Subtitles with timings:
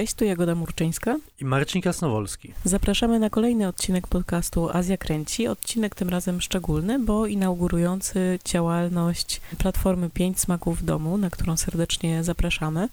[0.00, 2.52] Cześć, tu Jagoda Murczyńska i Marcin Kasnowolski.
[2.64, 5.48] Zapraszamy na kolejny odcinek podcastu Azja Kręci.
[5.48, 12.24] Odcinek tym razem szczególny, bo inaugurujący działalność Platformy 5 Smaków w Domu, na którą serdecznie
[12.24, 12.88] zapraszamy.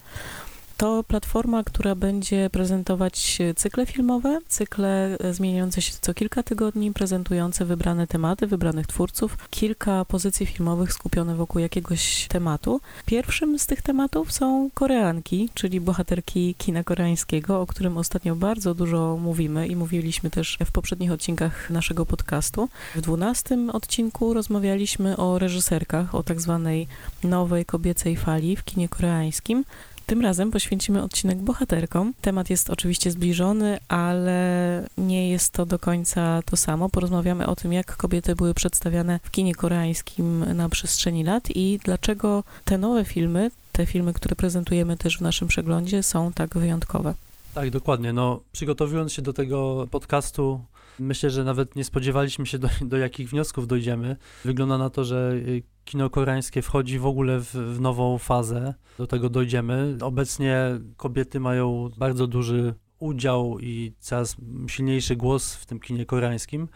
[0.77, 8.07] To platforma, która będzie prezentować cykle filmowe, cykle zmieniające się co kilka tygodni, prezentujące wybrane
[8.07, 12.81] tematy, wybranych twórców, kilka pozycji filmowych skupione wokół jakiegoś tematu.
[13.05, 19.17] Pierwszym z tych tematów są Koreanki, czyli bohaterki kina koreańskiego, o którym ostatnio bardzo dużo
[19.21, 22.69] mówimy i mówiliśmy też w poprzednich odcinkach naszego podcastu.
[22.95, 26.87] W dwunastym odcinku rozmawialiśmy o reżyserkach, o tak zwanej
[27.23, 29.63] nowej kobiecej fali w kinie koreańskim.
[30.07, 32.13] Tym razem poświęcimy odcinek bohaterkom.
[32.21, 36.89] Temat jest oczywiście zbliżony, ale nie jest to do końca to samo.
[36.89, 42.43] Porozmawiamy o tym, jak kobiety były przedstawiane w kinie koreańskim na przestrzeni lat i dlaczego
[42.65, 47.13] te nowe filmy, te filmy, które prezentujemy też w naszym przeglądzie, są tak wyjątkowe.
[47.53, 48.13] Tak, dokładnie.
[48.13, 50.61] No, przygotowując się do tego podcastu,
[50.99, 54.15] myślę, że nawet nie spodziewaliśmy się, do, do jakich wniosków dojdziemy.
[54.45, 58.73] Wygląda na to, że y, kino koreańskie wchodzi w ogóle w, w nową fazę.
[58.97, 59.97] Do tego dojdziemy.
[60.01, 64.35] Obecnie kobiety mają bardzo duży udział i coraz
[64.67, 66.67] silniejszy głos w tym kinie koreańskim.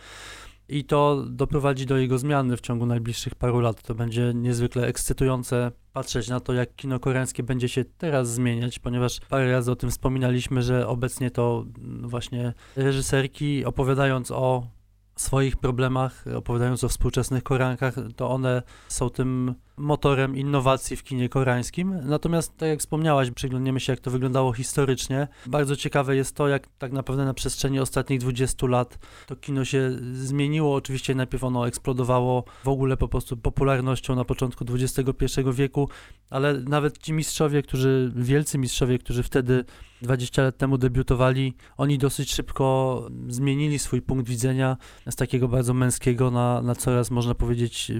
[0.69, 3.81] I to doprowadzi do jego zmiany w ciągu najbliższych paru lat.
[3.81, 9.20] To będzie niezwykle ekscytujące patrzeć na to, jak kino koreańskie będzie się teraz zmieniać, ponieważ
[9.30, 11.66] parę razy o tym wspominaliśmy, że obecnie to
[12.02, 14.67] właśnie reżyserki opowiadając o
[15.16, 22.00] swoich problemach, opowiadając o współczesnych Koreankach, to one są tym motorem innowacji w kinie koreańskim.
[22.04, 25.28] Natomiast, tak jak wspomniałaś, przyglądniemy się, jak to wyglądało historycznie.
[25.46, 29.92] Bardzo ciekawe jest to, jak tak naprawdę na przestrzeni ostatnich 20 lat to kino się
[30.14, 30.76] zmieniło.
[30.76, 35.89] Oczywiście najpierw ono eksplodowało w ogóle po prostu popularnością na początku XXI wieku,
[36.30, 39.66] ale nawet ci mistrzowie, którzy, wielcy mistrzowie, którzy wtedy
[40.02, 44.78] 20 lat temu debiutowali, oni dosyć szybko zmienili swój punkt widzenia
[45.10, 47.92] z takiego bardzo męskiego na, na coraz, można powiedzieć,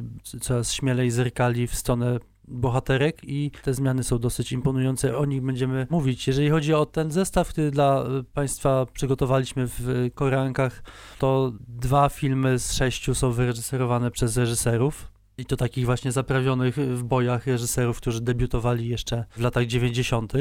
[0.41, 5.17] coraz śmielej zerkali w stronę bohaterek i te zmiany są dosyć imponujące.
[5.17, 6.27] O nich będziemy mówić.
[6.27, 10.83] Jeżeli chodzi o ten zestaw, który dla Państwa przygotowaliśmy w Koreankach,
[11.19, 15.11] to dwa filmy z sześciu są wyreżyserowane przez reżyserów.
[15.37, 20.33] I to takich właśnie zaprawionych w bojach reżyserów, którzy debiutowali jeszcze w latach 90.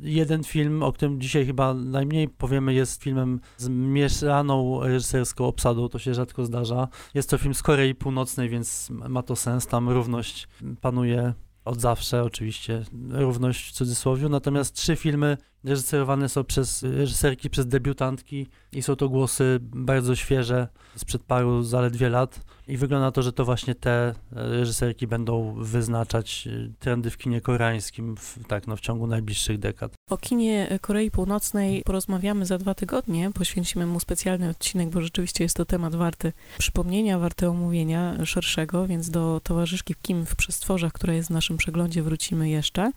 [0.00, 5.98] Jeden film, o którym dzisiaj chyba najmniej powiemy, jest filmem z mieszaną reżyserską obsadą, to
[5.98, 6.88] się rzadko zdarza.
[7.14, 10.48] Jest to film z Korei Północnej, więc ma to sens, tam równość
[10.80, 14.28] panuje od zawsze, oczywiście, równość w cudzysłowie.
[14.28, 20.68] Natomiast trzy filmy reżyserowane są przez reżyserki, przez debiutantki i są to głosy bardzo świeże,
[20.96, 22.40] sprzed paru zaledwie lat.
[22.68, 28.38] I wygląda to, że to właśnie te reżyserki będą wyznaczać trendy w kinie koreańskim w,
[28.48, 29.92] tak, no, w ciągu najbliższych dekad.
[30.10, 33.30] O kinie Korei Północnej porozmawiamy za dwa tygodnie.
[33.34, 39.10] Poświęcimy mu specjalny odcinek, bo rzeczywiście jest to temat warty przypomnienia, warty omówienia szerszego, więc
[39.10, 42.92] do towarzyszki Kim w przestworzach, która jest w naszym przeglądzie, wrócimy jeszcze.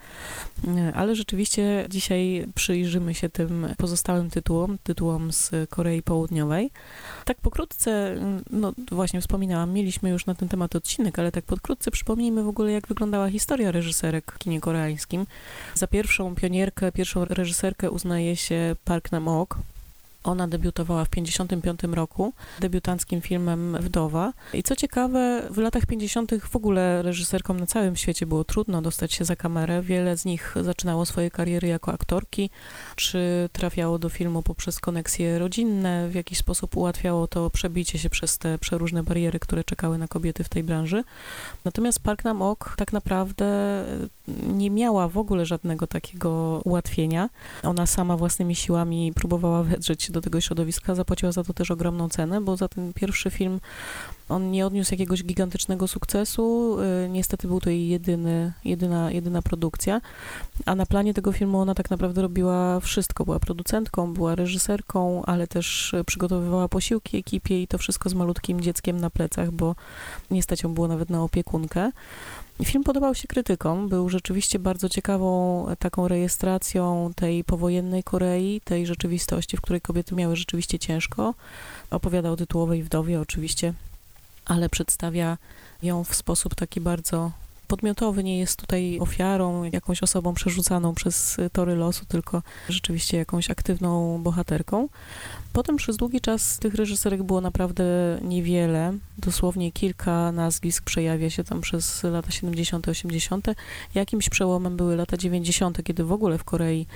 [0.93, 6.71] Ale rzeczywiście dzisiaj przyjrzymy się tym pozostałym tytułom, tytułom z Korei Południowej.
[7.25, 8.16] Tak pokrótce,
[8.49, 12.71] no właśnie wspominałam, mieliśmy już na ten temat odcinek, ale tak pokrótce przypomnijmy w ogóle,
[12.71, 15.25] jak wyglądała historia reżyserek w kinie koreańskim.
[15.73, 19.57] Za pierwszą pionierkę, pierwszą reżyserkę uznaje się Park Nam-ok,
[20.25, 24.34] ona debiutowała w 1955 roku debiutanckim filmem Wdowa.
[24.53, 26.31] I co ciekawe, w latach 50.
[26.50, 29.81] w ogóle reżyserkom na całym świecie było trudno dostać się za kamerę.
[29.81, 32.50] Wiele z nich zaczynało swoje kariery jako aktorki,
[32.96, 38.38] czy trafiało do filmu poprzez koneksje rodzinne, w jakiś sposób ułatwiało to przebicie się przez
[38.38, 41.03] te przeróżne bariery, które czekały na kobiety w tej branży.
[41.66, 43.46] Natomiast Park Nam Ok tak naprawdę
[44.47, 47.30] nie miała w ogóle żadnego takiego ułatwienia.
[47.63, 52.41] Ona sama własnymi siłami próbowała wedrzeć do tego środowiska, zapłaciła za to też ogromną cenę,
[52.41, 53.59] bo za ten pierwszy film
[54.29, 56.77] on nie odniósł jakiegoś gigantycznego sukcesu.
[57.06, 60.01] Y, niestety był to jej jedyny, jedyna, jedyna produkcja.
[60.65, 63.25] A na planie tego filmu ona tak naprawdę robiła wszystko.
[63.25, 69.00] Była producentką, była reżyserką, ale też przygotowywała posiłki ekipie i to wszystko z malutkim dzieckiem
[69.00, 69.75] na plecach, bo
[70.31, 71.91] nie stać ją było nawet na opiekunkę.
[72.63, 79.57] Film podobał się krytykom, był rzeczywiście bardzo ciekawą taką rejestracją tej powojennej Korei, tej rzeczywistości,
[79.57, 81.34] w której kobiety miały rzeczywiście ciężko.
[81.92, 83.74] Opowiada o tytułowej wdowie oczywiście,
[84.46, 85.38] ale przedstawia
[85.84, 87.31] ją w sposób taki bardzo
[87.68, 94.22] podmiotowy, nie jest tutaj ofiarą, jakąś osobą przerzucaną przez tory losu, tylko rzeczywiście jakąś aktywną
[94.24, 94.88] bohaterką.
[95.56, 97.84] Potem przez długi czas tych reżyserek było naprawdę
[98.22, 103.48] niewiele, dosłownie kilka nazwisk przejawia się tam przez lata 70., 80.
[103.96, 106.88] Jakimś przełomem były lata 90., kiedy w ogóle w Korei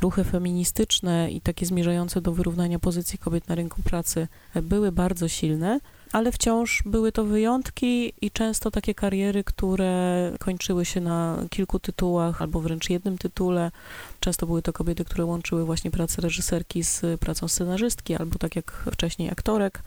[0.00, 5.80] ruchy feministyczne i takie zmierzające do wyrównania pozycji kobiet na rynku pracy były bardzo silne
[6.12, 12.42] ale wciąż były to wyjątki i często takie kariery, które kończyły się na kilku tytułach
[12.42, 13.70] albo wręcz jednym tytule.
[14.20, 18.72] Często były to kobiety, które łączyły właśnie pracę reżyserki z pracą scenarzystki albo tak jak
[18.92, 19.82] wcześniej aktorek.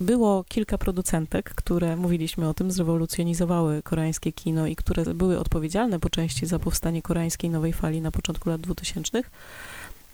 [0.00, 6.10] Było kilka producentek, które, mówiliśmy o tym, zrewolucjonizowały koreańskie kino i które były odpowiedzialne po
[6.10, 9.22] części za powstanie koreańskiej nowej fali na początku lat 2000.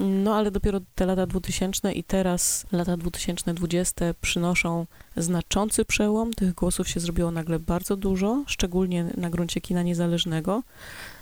[0.01, 6.35] No ale dopiero te lata 2000 i teraz lata 2020 przynoszą znaczący przełom.
[6.35, 10.63] Tych głosów się zrobiło nagle bardzo dużo, szczególnie na gruncie kina niezależnego.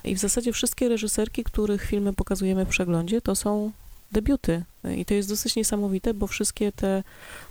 [0.04, 3.72] I w zasadzie wszystkie reżyserki, których filmy pokazujemy w przeglądzie, to są
[4.12, 4.64] debiuty.
[4.96, 7.02] I to jest dosyć niesamowite, bo wszystkie te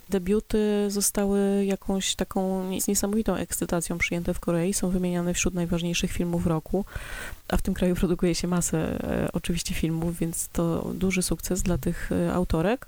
[0.08, 6.84] debiuty zostały jakąś taką niesamowitą ekscytacją przyjęte w Korei, są wymieniane wśród najważniejszych filmów roku,
[7.48, 11.78] a w tym kraju produkuje się masę e, oczywiście filmów, więc to duży sukces dla
[11.78, 12.86] tych e, autorek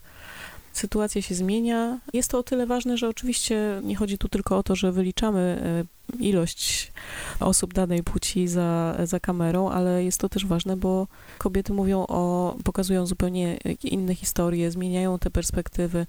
[0.73, 1.99] sytuacja się zmienia.
[2.13, 5.63] Jest to o tyle ważne, że oczywiście nie chodzi tu tylko o to, że wyliczamy
[6.19, 6.93] e, ilość
[7.41, 11.07] osób danej płci za, za kamerą, ale jest to też ważne, bo
[11.39, 16.07] kobiety mówią o, pokazują zupełnie inne historie, zmieniają te perspektywy.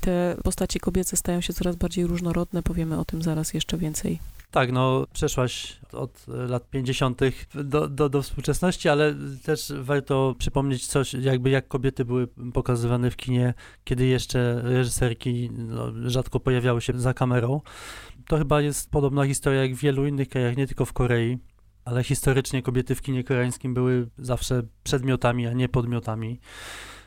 [0.00, 4.18] Te postacie kobiece stają się coraz bardziej różnorodne, powiemy o tym zaraz jeszcze więcej.
[4.50, 7.20] Tak, no przeszłaś od lat 50.
[7.54, 9.14] Do, do, do współczesności, ale
[9.44, 13.54] też warto przypomnieć coś, jakby jak kobiety były pokazywane w kinie,
[13.84, 17.60] kiedy jeszcze reżyserki no, rzadko pojawiały się za kamerą.
[18.26, 21.38] To chyba jest podobna historia jak w wielu innych krajach, nie tylko w Korei,
[21.84, 26.40] ale historycznie kobiety w kinie koreańskim były zawsze przedmiotami, a nie podmiotami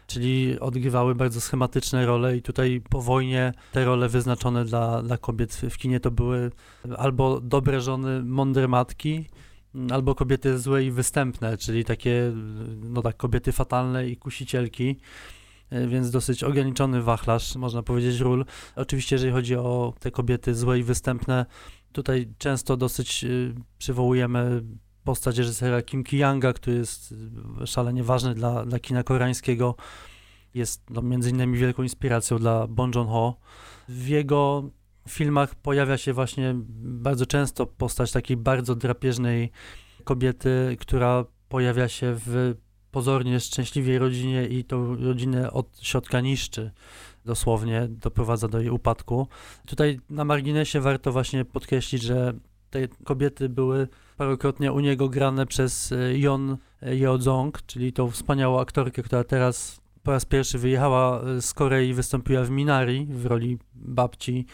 [0.07, 5.55] czyli odgrywały bardzo schematyczne role i tutaj po wojnie te role wyznaczone dla, dla kobiet
[5.69, 6.51] w kinie to były
[6.97, 9.25] albo dobre żony, mądre matki,
[9.91, 12.31] albo kobiety złe i występne, czyli takie,
[12.83, 14.99] no tak, kobiety fatalne i kusicielki,
[15.87, 18.45] więc dosyć ograniczony wachlarz, można powiedzieć, ról.
[18.75, 21.45] Oczywiście, jeżeli chodzi o te kobiety złe i występne,
[21.91, 24.63] tutaj często dosyć y, przywołujemy
[25.03, 27.13] postać reżysera Kim Ki-younga, który jest
[27.65, 29.75] szalenie ważny dla, dla kina koreańskiego.
[30.53, 33.37] Jest no, między innymi wielką inspiracją dla Bong Joon-ho.
[33.87, 34.69] W jego
[35.09, 39.51] filmach pojawia się właśnie bardzo często postać takiej bardzo drapieżnej
[40.03, 42.55] kobiety, która pojawia się w
[42.91, 46.71] pozornie szczęśliwej rodzinie i tą rodzinę od środka niszczy
[47.25, 49.27] dosłownie, doprowadza do jej upadku.
[49.65, 52.33] Tutaj na marginesie warto właśnie podkreślić, że
[52.69, 53.87] te kobiety były
[54.17, 60.11] parokrotnie u niego grane przez e, Jon Yeojong, czyli tą wspaniałą aktorkę, która teraz po
[60.11, 64.45] raz pierwszy wyjechała e, z Korei i wystąpiła w Minari w roli babci.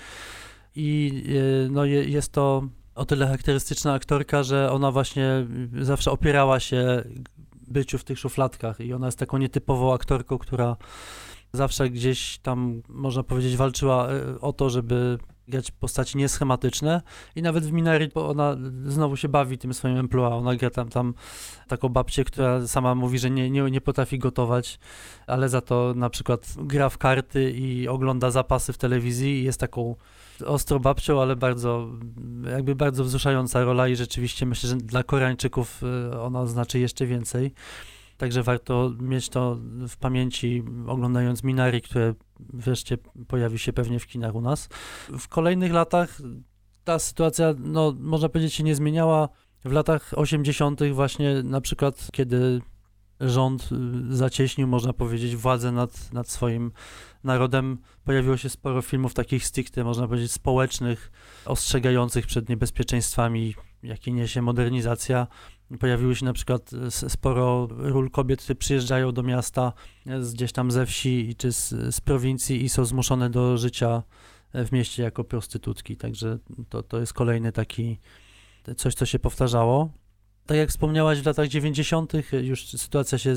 [0.75, 1.23] I
[1.65, 2.63] e, no, jest to
[2.95, 5.47] o tyle charakterystyczna aktorka, że ona właśnie
[5.81, 7.03] zawsze opierała się
[7.67, 10.75] byciu w tych szufladkach i ona jest taką nietypową aktorką, która
[11.53, 14.07] zawsze gdzieś tam, można powiedzieć, walczyła
[14.41, 15.17] o to, żeby
[15.49, 17.01] grać postaci nieschematyczne
[17.35, 21.13] i nawet w Minari ona znowu się bawi tym swoim emploi, ona gra tam, tam
[21.67, 24.79] taką babcię, która sama mówi, że nie, nie, nie potrafi gotować,
[25.27, 29.59] ale za to na przykład gra w karty i ogląda zapasy w telewizji i jest
[29.59, 29.95] taką
[30.45, 31.87] ostro babcią, ale bardzo,
[32.51, 37.53] jakby bardzo wzruszająca rola i rzeczywiście myślę, że dla Koreańczyków y, ona znaczy jeszcze więcej.
[38.19, 39.57] Także warto mieć to
[39.87, 42.97] w pamięci, oglądając Minari, które wreszcie
[43.27, 44.69] pojawi się pewnie w kinach u nas.
[45.19, 46.21] W kolejnych latach
[46.83, 49.29] ta sytuacja, no, można powiedzieć, się nie zmieniała.
[49.65, 52.61] W latach 80., właśnie na przykład, kiedy
[53.19, 53.69] rząd
[54.11, 56.71] y, zacieśnił, można powiedzieć, władzę nad, nad swoim
[57.23, 61.11] narodem, pojawiło się sporo filmów takich stricte, można powiedzieć, społecznych,
[61.45, 65.27] ostrzegających przed niebezpieczeństwami, jakie niesie modernizacja.
[65.79, 69.73] Pojawiło się na przykład sporo ról kobiet, które przyjeżdżają do miasta
[70.21, 74.03] z gdzieś tam ze wsi czy z, z prowincji i są zmuszone do życia
[74.53, 75.97] w mieście jako prostytutki.
[75.97, 76.37] Także
[76.69, 77.99] to, to jest kolejny taki
[78.77, 79.89] coś, co się powtarzało.
[80.45, 82.13] Tak jak wspomniałaś, w latach 90.
[82.41, 83.35] już sytuacja się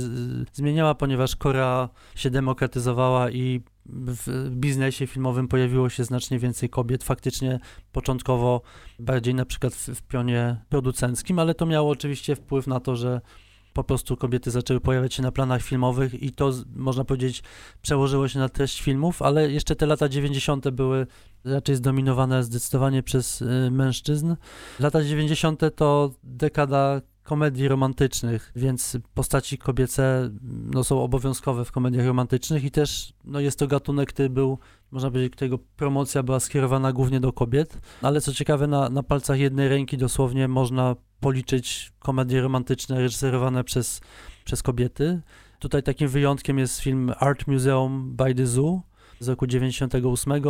[0.53, 7.61] zmieniała, ponieważ Korea się demokratyzowała i w biznesie filmowym pojawiło się znacznie więcej kobiet, faktycznie
[7.93, 8.63] początkowo
[8.99, 13.21] bardziej na przykład w, w pionie producenckim, ale to miało oczywiście wpływ na to, że
[13.73, 17.43] po prostu kobiety zaczęły pojawiać się na planach filmowych i to, można powiedzieć,
[17.83, 20.71] przełożyło się na treść filmów, ale jeszcze te lata 90.
[20.71, 21.07] były
[21.45, 24.37] raczej zdominowane zdecydowanie przez y, mężczyzn.
[24.81, 25.61] Lata 90.
[25.77, 33.13] to dekada komedii romantycznych, więc postaci kobiece no, są obowiązkowe w komediach romantycznych i też
[33.25, 34.59] no, jest to gatunek, który był,
[34.91, 39.39] można powiedzieć, którego promocja była skierowana głównie do kobiet, ale co ciekawe, na, na palcach
[39.39, 44.01] jednej ręki dosłownie można policzyć komedie romantyczne reżyserowane przez,
[44.45, 45.21] przez kobiety.
[45.59, 48.83] Tutaj takim wyjątkiem jest film Art Museum by the Zoo
[49.21, 50.43] z roku 98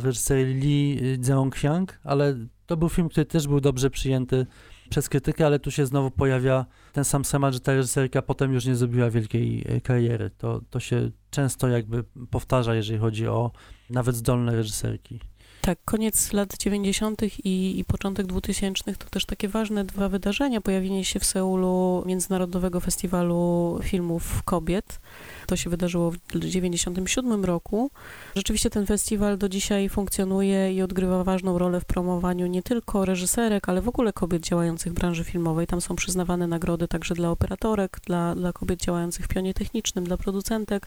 [0.00, 4.46] w reżyserii Lee Jeong-hyang, ale to był film, który też był dobrze przyjęty
[4.90, 8.66] przez krytykę, ale tu się znowu pojawia ten sam schemat, że ta reżyserka potem już
[8.66, 10.30] nie zrobiła wielkiej e, kariery.
[10.38, 13.52] To, to się często jakby powtarza, jeżeli chodzi o
[13.90, 15.20] nawet zdolne reżyserki.
[15.60, 17.22] Tak, koniec lat 90.
[17.22, 20.60] I, i początek 2000 to też takie ważne dwa wydarzenia.
[20.60, 25.00] Pojawienie się w Seulu Międzynarodowego Festiwalu Filmów Kobiet.
[25.46, 27.90] To się wydarzyło w 1997 roku.
[28.36, 33.68] Rzeczywiście ten festiwal do dzisiaj funkcjonuje i odgrywa ważną rolę w promowaniu nie tylko reżyserek,
[33.68, 35.66] ale w ogóle kobiet działających w branży filmowej.
[35.66, 40.16] Tam są przyznawane nagrody także dla operatorek, dla, dla kobiet działających w pionie technicznym, dla
[40.16, 40.86] producentek.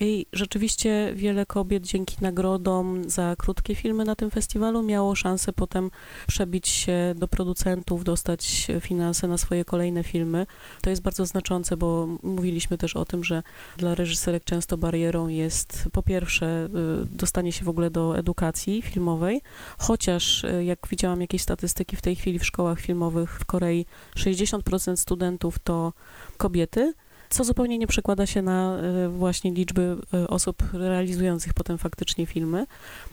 [0.00, 5.90] I rzeczywiście wiele kobiet dzięki nagrodom za krótkie filmy na tym festiwalu miało szansę potem
[6.26, 10.46] przebić się do producentów, dostać finanse na swoje kolejne filmy.
[10.82, 13.42] To jest bardzo znaczące, bo mówiliśmy też o tym, że
[13.76, 16.68] dla reżyserek często barierą jest po pierwsze
[17.04, 19.40] y, dostanie się w ogóle do edukacji filmowej,
[19.78, 24.96] chociaż y, jak widziałam jakieś statystyki w tej chwili w szkołach filmowych w Korei 60%
[24.96, 25.92] studentów to
[26.36, 26.94] kobiety,
[27.30, 32.66] co zupełnie nie przekłada się na e, właśnie liczby e, osób realizujących potem faktycznie filmy,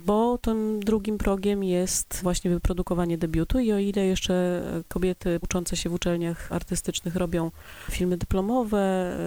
[0.06, 5.78] bo tym drugim progiem jest właśnie wyprodukowanie debiutu i o ile jeszcze e, kobiety uczące
[5.78, 7.52] się w uczelniach artystycznych robią
[7.92, 9.18] filmy dyplomowe,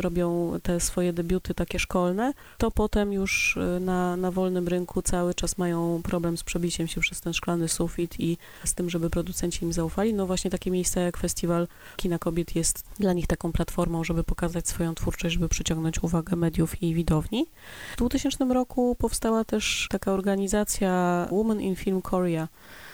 [0.00, 5.58] robią te swoje debiuty takie szkolne, to potem już na, na wolnym rynku cały czas
[5.58, 9.72] mają problem z przebiciem się przez ten szklany sufit i z tym, żeby producenci im
[9.72, 10.14] zaufali.
[10.14, 14.39] No właśnie takie miejsca jak Festiwal Kina Kobiet jest dla nich taką platformą, żeby pokazać
[14.40, 17.46] pokazać swoją twórczość, żeby przyciągnąć uwagę mediów i widowni.
[17.94, 22.48] W 2000 roku powstała też taka organizacja Women in Film Korea,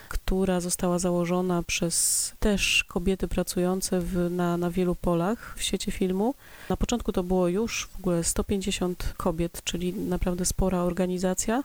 [0.09, 6.35] która została założona przez też kobiety pracujące w, na, na wielu polach w świecie filmu.
[6.71, 11.62] Na początku to było już w ogóle 150 kobiet, czyli naprawdę spora organizacja,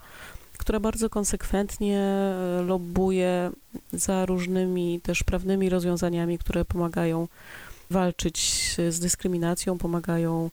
[0.58, 3.52] która bardzo konsekwentnie e, lobbuje
[3.94, 7.28] za różnymi też prawnymi rozwiązaniami, które pomagają
[7.92, 8.40] walczyć
[8.90, 10.50] z dyskryminacją, pomagają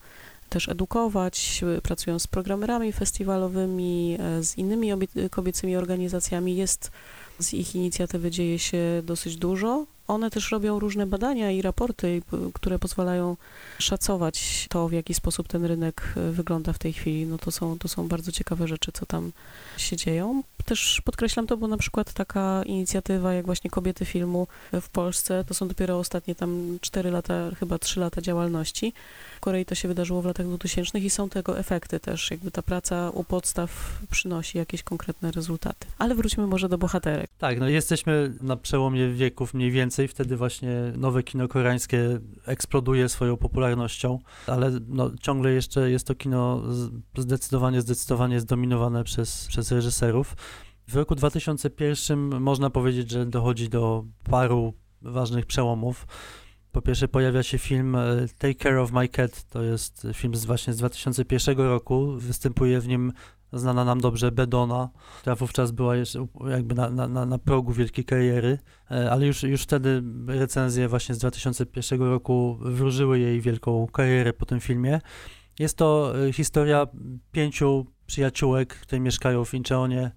[0.49, 4.91] też edukować, pracują z programerami festiwalowymi, e, z innymi
[5.31, 6.57] kobiecymi organizacjami.
[6.57, 6.91] Jest
[7.39, 9.87] z ich inicjatywy dzieje się dosyć dużo.
[10.09, 12.23] One też robią różne badania i raporty,
[12.55, 13.37] które pozwalają
[13.79, 17.27] szacować to, w jaki sposób ten rynek e, wygląda w tej chwili.
[17.27, 19.33] No to są, to są bardzo ciekawe rzeczy, co tam
[19.77, 20.43] się dzieją.
[20.65, 25.55] Też podkreślam to, bo na przykład taka inicjatywa jak właśnie Kobiety Filmu w Polsce, to
[25.55, 28.93] są dopiero ostatnie tam 4 lata, chyba 3 lata działalności.
[29.37, 32.63] W Korei to się wydarzyło w latach 2000 i są tego efekty też, jakby ta
[32.63, 35.87] praca u podstaw przynosi jakieś konkretne rezultaty.
[35.99, 37.31] Ale wróćmy może do bohaterek.
[37.39, 43.37] Tak, no jesteśmy na przełomie wieków mniej więcej, wtedy właśnie nowe kino koreańskie eksploduje swoją
[43.37, 46.63] popularnością, ale no, ciągle jeszcze jest to kino
[47.19, 50.37] zdecydowanie, zdecydowanie zdominowane przez, przez reżyserów.
[50.89, 56.07] W roku 2001 można powiedzieć, że dochodzi do paru ważnych przełomów.
[56.73, 60.45] Po pierwsze pojawia się film e, Take Care of My Cat, to jest film z
[60.45, 62.13] właśnie z 2001 roku.
[62.19, 63.13] Występuje w nim
[63.53, 64.91] znana nam dobrze Bedona,
[65.21, 68.59] która wówczas była jeszcze jakby na, na, na progu wielkiej kariery,
[68.91, 74.47] e, ale już, już wtedy recenzje właśnie z 2001 roku wróżyły jej wielką karierę po
[74.47, 75.01] tym filmie.
[75.59, 76.87] Jest to e, historia
[77.33, 80.11] pięciu przyjaciółek, które mieszkają w Incheonie.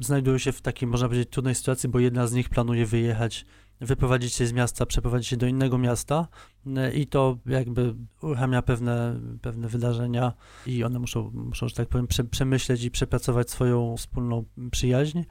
[0.00, 3.46] Znajdują się w takiej, można powiedzieć, trudnej sytuacji, bo jedna z nich planuje wyjechać
[3.80, 6.28] wyprowadzić się z miasta, przeprowadzić się do innego miasta
[6.76, 10.32] e, i to jakby uruchamia pewne, pewne wydarzenia
[10.66, 15.22] i one muszą, muszą, że tak powiem, prze, przemyśleć i przepracować swoją wspólną przyjaźń.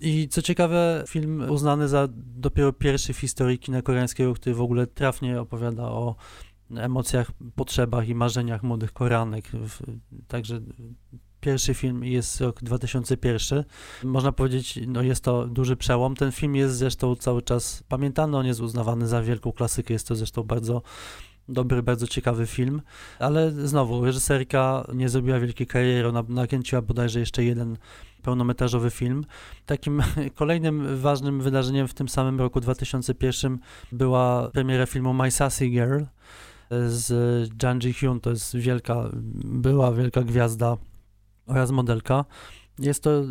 [0.00, 4.86] I co ciekawe, film uznany za dopiero pierwszy w historii kina koreańskiego, który w ogóle
[4.86, 6.16] trafnie opowiada o
[6.76, 9.50] emocjach, potrzebach i marzeniach młodych Koreanek.
[10.28, 10.60] Także
[11.42, 13.64] pierwszy film jest rok 2001.
[14.04, 16.16] Można powiedzieć, no jest to duży przełom.
[16.16, 20.14] Ten film jest zresztą cały czas pamiętany, on jest uznawany za wielką klasykę, jest to
[20.14, 20.82] zresztą bardzo
[21.48, 22.82] dobry, bardzo ciekawy film,
[23.18, 27.76] ale znowu reżyserka nie zrobiła wielkiej kariery, ona nakręciła bodajże jeszcze jeden
[28.22, 29.24] pełnometrażowy film.
[29.66, 30.02] Takim
[30.34, 33.58] kolejnym ważnym wydarzeniem w tym samym roku 2001
[33.92, 36.02] była premiera filmu My Sassy Girl
[36.86, 37.10] z
[37.62, 39.10] Jang Ji-hyun, to jest wielka,
[39.44, 40.76] była wielka gwiazda
[41.46, 42.24] oraz modelka.
[42.78, 43.24] Jest to y,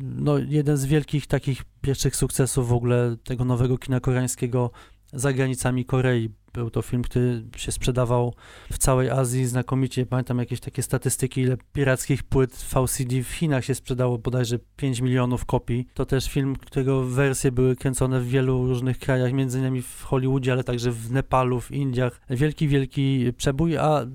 [0.00, 4.70] no, jeden z wielkich takich pierwszych sukcesów w ogóle tego nowego kina koreańskiego
[5.12, 6.30] za granicami Korei.
[6.52, 8.34] Był to film, który się sprzedawał
[8.72, 10.06] w całej Azji znakomicie.
[10.06, 15.44] Pamiętam jakieś takie statystyki, ile pirackich płyt VCD w Chinach się sprzedało, bodajże 5 milionów
[15.44, 15.86] kopii.
[15.94, 20.52] To też film, którego wersje były kręcone w wielu różnych krajach, między innymi w Hollywoodzie,
[20.52, 22.20] ale także w Nepalu, w Indiach.
[22.30, 24.06] Wielki, wielki przebój, a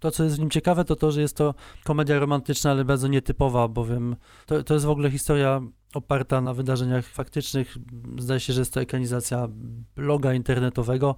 [0.00, 3.08] to, co jest w nim ciekawe, to to, że jest to komedia romantyczna, ale bardzo
[3.08, 5.60] nietypowa, bowiem to, to jest w ogóle historia
[5.96, 7.76] oparta na wydarzeniach faktycznych.
[8.18, 9.48] Zdaje się, że jest to ekranizacja
[9.96, 11.16] bloga internetowego.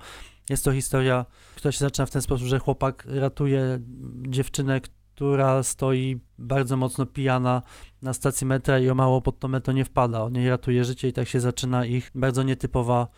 [0.51, 3.79] Jest to historia, która się zaczyna w ten sposób, że chłopak ratuje
[4.29, 4.81] dziewczynę,
[5.15, 7.63] która stoi bardzo mocno pijana
[8.03, 10.23] na stacji metra i o mało pod to metro nie wpada.
[10.23, 13.09] On jej ratuje życie i tak się zaczyna ich bardzo nietypowa,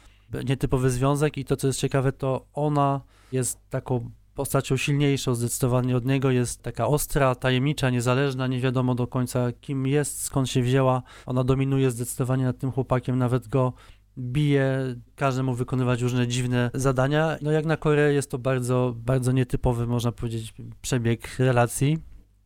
[0.45, 3.01] nietypowy związek i to, co jest ciekawe, to ona
[3.33, 4.11] jest taką
[4.41, 9.87] postacią silniejszą zdecydowanie od niego, jest taka ostra, tajemnicza, niezależna, nie wiadomo do końca kim
[9.87, 11.03] jest, skąd się wzięła.
[11.27, 13.73] Ona dominuje zdecydowanie nad tym chłopakiem, nawet go
[14.19, 17.37] bije, każe mu wykonywać różne dziwne zadania.
[17.43, 21.99] No jak na Koreę jest to bardzo, bardzo nietypowy, można powiedzieć, przebieg relacji.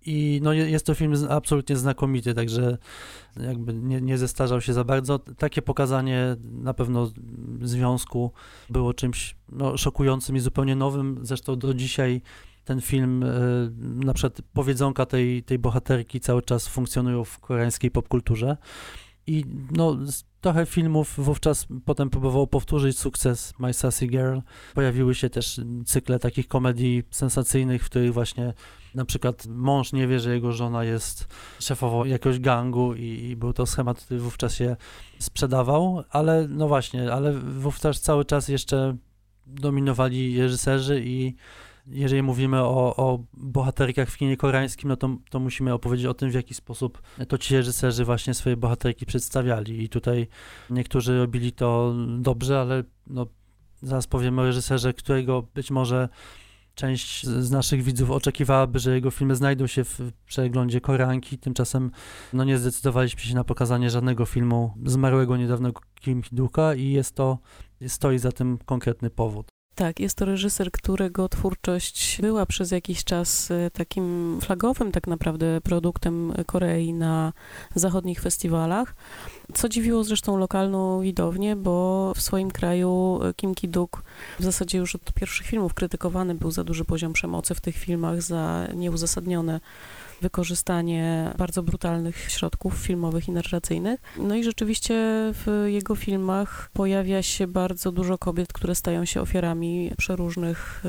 [0.06, 2.78] I no jest to film absolutnie znakomity, także
[3.36, 5.18] jakby nie, nie zestarzał się za bardzo.
[5.18, 7.10] Takie pokazanie na pewno
[7.62, 8.32] związku
[8.70, 11.18] było czymś no, szokującym i zupełnie nowym.
[11.22, 12.22] Zresztą do dzisiaj
[12.64, 13.28] ten film, e,
[13.80, 18.56] na przykład powiedzonka tej, tej bohaterki cały czas funkcjonują w koreańskiej popkulturze.
[19.26, 19.96] I no,
[20.40, 24.38] trochę filmów wówczas potem próbowało powtórzyć sukces My Sassy Girl.
[24.74, 28.54] Pojawiły się też cykle takich komedii sensacyjnych, w których właśnie
[28.94, 33.52] na przykład mąż nie wie, że jego żona jest szefową jakiegoś gangu i, i był
[33.52, 34.76] to schemat, który wówczas się
[35.18, 38.96] sprzedawał, ale no właśnie, ale wówczas cały czas jeszcze
[39.46, 41.34] dominowali reżyserzy i
[41.86, 46.30] jeżeli mówimy o, o bohaterkach w kinie koreańskim, no to, to musimy opowiedzieć o tym,
[46.30, 49.82] w jaki sposób to ci reżyserzy właśnie swoje bohaterki przedstawiali.
[49.82, 50.26] I tutaj
[50.70, 53.26] niektórzy robili to dobrze, ale no,
[53.82, 56.08] zaraz powiemy o reżyserze, którego być może
[56.74, 61.38] część z naszych widzów oczekiwałaby, że jego filmy znajdą się w przeglądzie Koreanki.
[61.38, 61.90] Tymczasem
[62.32, 67.38] no nie zdecydowaliśmy się na pokazanie żadnego filmu zmarłego niedawno Kim Hiduka i jest to,
[67.88, 69.53] stoi za tym konkretny powód.
[69.74, 75.60] Tak, jest to reżyser, którego twórczość była przez jakiś czas e, takim flagowym tak naprawdę
[75.60, 77.32] produktem Korei na
[77.74, 78.94] zachodnich festiwalach,
[79.54, 84.02] co dziwiło zresztą lokalną widownię, bo w swoim kraju Kim Ki-duk
[84.38, 88.22] w zasadzie już od pierwszych filmów krytykowany był za duży poziom przemocy w tych filmach,
[88.22, 89.60] za nieuzasadnione
[90.22, 94.00] wykorzystanie bardzo brutalnych środków filmowych i narracyjnych.
[94.18, 94.94] No i rzeczywiście
[95.32, 100.82] w jego filmach pojawia się bardzo dużo kobiet, które stają się ofiarami przeróżnych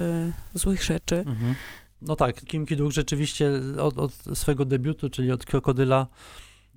[0.55, 1.15] y, złych rzeczy.
[1.15, 1.55] Mhm.
[2.01, 6.07] No tak, Kim Ki-duk rzeczywiście od, od swojego debiutu, czyli od Krokodyla,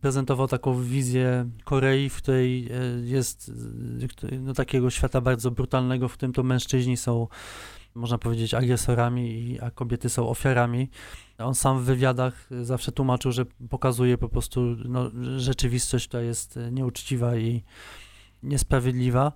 [0.01, 3.53] prezentował taką wizję Korei, w której e, jest
[4.41, 7.29] no, takiego świata bardzo brutalnego, w którym to mężczyźni są,
[7.95, 10.91] można powiedzieć, agresorami, a kobiety są ofiarami.
[11.39, 17.37] On sam w wywiadach zawsze tłumaczył, że pokazuje po prostu no, rzeczywistość, która jest nieuczciwa
[17.37, 17.65] i
[18.43, 19.33] niesprawiedliwa.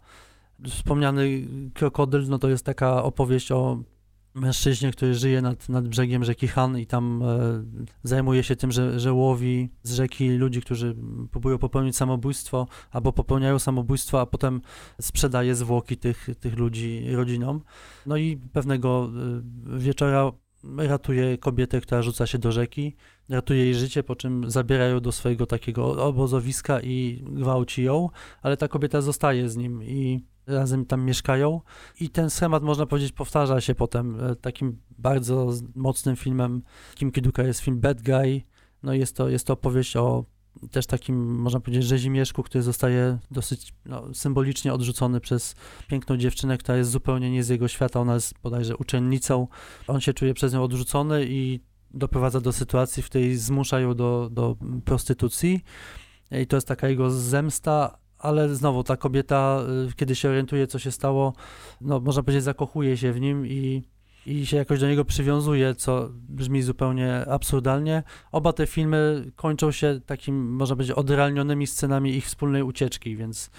[0.69, 3.79] Wspomniany krokodyl, no to jest taka opowieść o
[4.35, 7.65] mężczyźnie, który żyje nad, nad brzegiem rzeki Han i tam e,
[8.03, 10.97] zajmuje się tym, że, że łowi z rzeki ludzi, którzy
[11.31, 14.61] próbują popełnić samobójstwo albo popełniają samobójstwo, a potem
[15.01, 17.63] sprzedaje zwłoki tych, tych ludzi rodzinom.
[18.07, 19.11] No i pewnego
[19.75, 20.33] e, wieczora
[20.77, 22.97] ratuje kobietę, która rzuca się do rzeki,
[23.29, 28.09] ratuje jej życie, po czym zabiera ją do swojego takiego obozowiska i gwałci ją,
[28.43, 31.61] ale ta kobieta zostaje z nim i razem tam mieszkają.
[32.01, 34.21] I ten schemat, można powiedzieć, powtarza się potem.
[34.21, 36.63] E, takim bardzo mocnym filmem
[36.95, 38.43] Kim Kiduka jest film Bad Guy.
[38.83, 40.25] No jest to, jest to opowieść o
[40.71, 45.55] też takim, można powiedzieć, rzezimieszku, który zostaje dosyć no, symbolicznie odrzucony przez
[45.89, 49.49] piękną dziewczynę, która jest zupełnie nie z jego świata, ona jest bodajże uczennicą.
[49.87, 54.29] On się czuje przez nią odrzucony i doprowadza do sytuacji, w której zmusza ją do,
[54.33, 55.65] do prostytucji.
[56.43, 60.79] I to jest taka jego zemsta, ale znowu ta kobieta, y, kiedy się orientuje, co
[60.79, 61.33] się stało,
[61.81, 63.83] no można powiedzieć, zakochuje się w nim i
[64.27, 68.03] i się jakoś do niego przywiązuje, co brzmi zupełnie absurdalnie.
[68.33, 73.51] Oba te filmy kończą się takim, można powiedzieć, odrealnionymi scenami ich wspólnej ucieczki, więc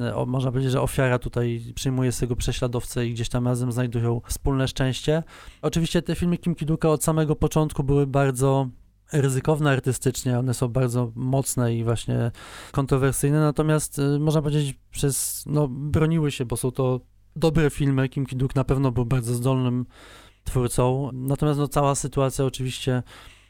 [0.00, 4.20] e, o, można powiedzieć, że ofiara tutaj przyjmuje swojego prześladowcę i gdzieś tam razem znajdują
[4.26, 5.22] wspólne szczęście.
[5.62, 8.68] Oczywiście te filmy Kim Kiduka od samego początku były bardzo
[9.12, 12.30] ryzykowne artystycznie, one są bardzo mocne i właśnie
[12.72, 17.00] kontrowersyjne, natomiast y, można powiedzieć przez, no broniły się, bo są to
[17.36, 19.86] dobre filmy, Kim Ki-duk na pewno był bardzo zdolnym
[20.44, 23.02] twórcą, natomiast no cała sytuacja oczywiście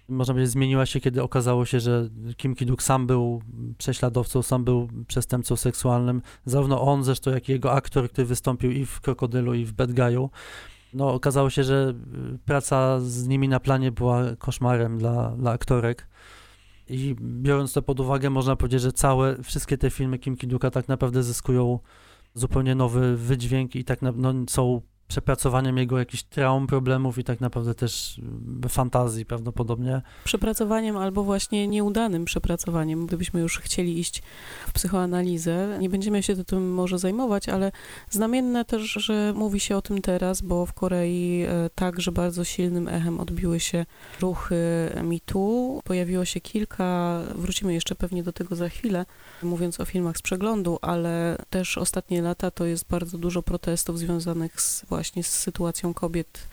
[0.09, 3.43] można powiedzieć, zmieniła się, kiedy okazało się, że Kim Ki-duk sam był
[3.79, 6.23] prześladowcą, sam był przestępcą seksualnym.
[6.45, 9.91] Zarówno on zresztą, jak i jego aktor, który wystąpił i w Krokodylu, i w Bad
[9.91, 10.29] Guy'u.
[10.93, 11.95] No, okazało się, że
[12.45, 16.09] praca z nimi na planie była koszmarem dla, dla aktorek.
[16.89, 20.89] I biorąc to pod uwagę, można powiedzieć, że całe, wszystkie te filmy Kim Ki-duka tak
[20.89, 21.79] naprawdę zyskują
[22.35, 27.41] zupełnie nowy wydźwięk i tak na, no, są przepracowaniem jego jakichś traum, problemów i tak
[27.41, 30.03] naprawdę też mm, fantazji prawdopodobnie.
[30.25, 34.23] Przepracowaniem albo właśnie nieudanym przepracowaniem, gdybyśmy już chcieli iść
[34.67, 35.77] w psychoanalizę.
[35.81, 37.73] Nie będziemy się tym może zajmować, ale
[38.11, 42.89] znamienne też, że mówi się o tym teraz, bo w Korei e, także bardzo silnym
[42.89, 43.87] echem odbiły się
[44.21, 44.57] ruchy
[45.05, 45.81] mitu.
[45.85, 49.07] Pojawiło się kilka, wrócimy jeszcze pewnie do tego za chwilę,
[49.43, 54.61] mówiąc o filmach z przeglądu, ale też ostatnie lata to jest bardzo dużo protestów związanych
[54.61, 56.49] z właśnie z sytuacją kobiet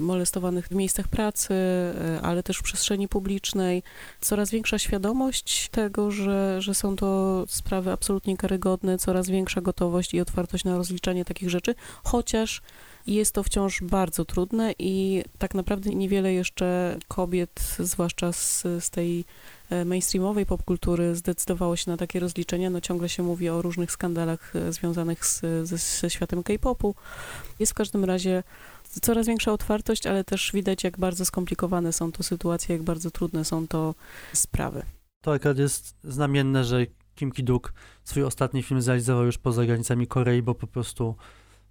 [0.00, 3.82] molestowanych w miejscach pracy, e, ale też w przestrzeni publicznej.
[4.20, 10.20] Coraz większa świadomość tego, że, że są to sprawy absolutnie karygodne, coraz większa gotowość i
[10.20, 12.62] otwartość na rozliczanie takich rzeczy, chociaż
[13.06, 19.24] jest to wciąż bardzo trudne i tak naprawdę niewiele jeszcze kobiet, zwłaszcza z, z tej
[19.84, 22.70] mainstreamowej popkultury zdecydowało się na takie rozliczenia.
[22.70, 26.94] No ciągle się mówi o różnych skandalach e, związanych z, ze, ze światem K-popu.
[27.58, 28.42] Jest w każdym razie
[29.02, 33.44] coraz większa otwartość, ale też widać, jak bardzo skomplikowane są to sytuacje, jak bardzo trudne
[33.44, 33.94] są to
[34.32, 34.82] sprawy.
[35.20, 37.72] To akurat jest znamienne, że Kim Ki-duk
[38.04, 41.14] swój ostatni film zrealizował już poza granicami Korei, bo po prostu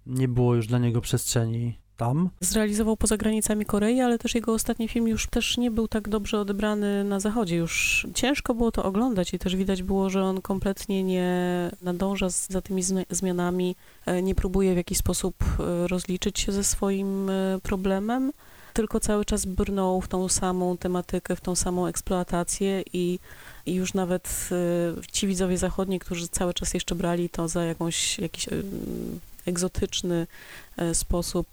[0.06, 2.30] nie było już dla niego przestrzeni tam.
[2.40, 6.40] Zrealizował poza granicami Korei, ale też jego ostatni film już też nie był tak dobrze
[6.40, 7.56] odebrany na zachodzie.
[7.56, 12.60] Już ciężko było to oglądać i też widać było, że on kompletnie nie nadąża za
[12.60, 13.76] tymi zmianami,
[14.06, 18.32] e, nie próbuje w jakiś sposób e, rozliczyć się ze swoim e, problemem,
[18.72, 23.18] tylko cały czas brnął w tą samą tematykę, w tą samą eksploatację i
[23.66, 24.48] i już nawet
[25.12, 28.46] ci widzowie zachodni, którzy cały czas jeszcze brali to za jakąś, jakiś
[29.46, 30.26] egzotyczny
[30.76, 31.48] e, sposób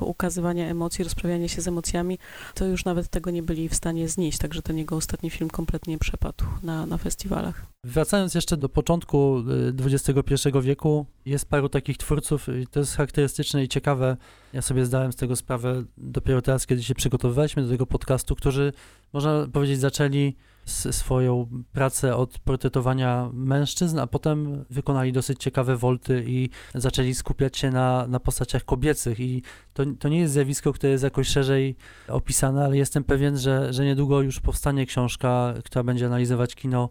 [0.00, 2.18] e, ukazywania emocji, rozprawiania się z emocjami,
[2.54, 5.98] to już nawet tego nie byli w stanie znieść, także ten jego ostatni film kompletnie
[5.98, 7.66] przepadł na, na festiwalach.
[7.84, 9.44] Wracając jeszcze do początku
[9.84, 14.16] XXI e, wieku, jest paru takich twórców, i to jest charakterystyczne i ciekawe.
[14.52, 18.72] Ja sobie zdałem z tego sprawę dopiero teraz, kiedy się przygotowywaliśmy do tego podcastu, którzy,
[19.12, 20.36] można powiedzieć, zaczęli
[20.66, 27.70] swoją pracę od portretowania mężczyzn, a potem wykonali dosyć ciekawe wolty i zaczęli skupiać się
[27.70, 29.20] na, na postaciach kobiecych.
[29.20, 29.42] I
[29.74, 31.76] to, to nie jest zjawisko, które jest jakoś szerzej
[32.08, 36.88] opisane, ale jestem pewien, że, że niedługo już powstanie książka, która będzie analizować kino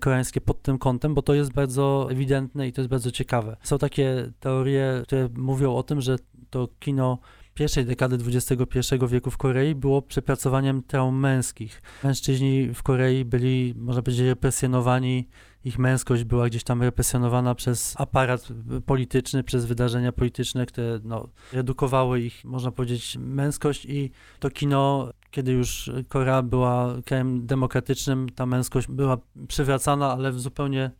[0.00, 3.56] koreańskie pod tym kątem, bo to jest bardzo ewidentne i to jest bardzo ciekawe.
[3.62, 6.16] Są takie teorie, które mówią o tym, że
[6.50, 7.18] to kino
[7.56, 11.82] pierwszej dekady XXI wieku w Korei było przepracowaniem traum męskich.
[12.04, 15.28] Mężczyźni w Korei byli, można powiedzieć, represjonowani,
[15.64, 18.48] ich męskość była gdzieś tam represjonowana przez aparat
[18.86, 25.52] polityczny, przez wydarzenia polityczne, które no, redukowały ich, można powiedzieć, męskość i to kino kiedy
[25.52, 30.90] już Korea była krajem demokratycznym, ta męskość była przywracana, ale w zupełnie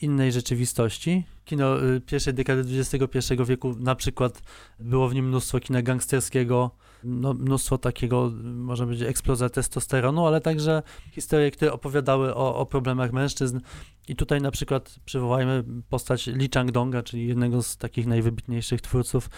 [0.00, 1.24] innej rzeczywistości.
[1.44, 4.42] Kino y, pierwszej dekady XXI wieku na przykład
[4.80, 6.70] było w nim mnóstwo kina gangsterskiego,
[7.04, 10.82] no, mnóstwo takiego, można powiedzieć, eksplozja testosteronu, ale także
[11.12, 13.60] historie, które opowiadały o, o problemach mężczyzn.
[14.08, 19.30] I tutaj na przykład przywołajmy postać Lee Chang-donga, czyli jednego z takich najwybitniejszych twórców.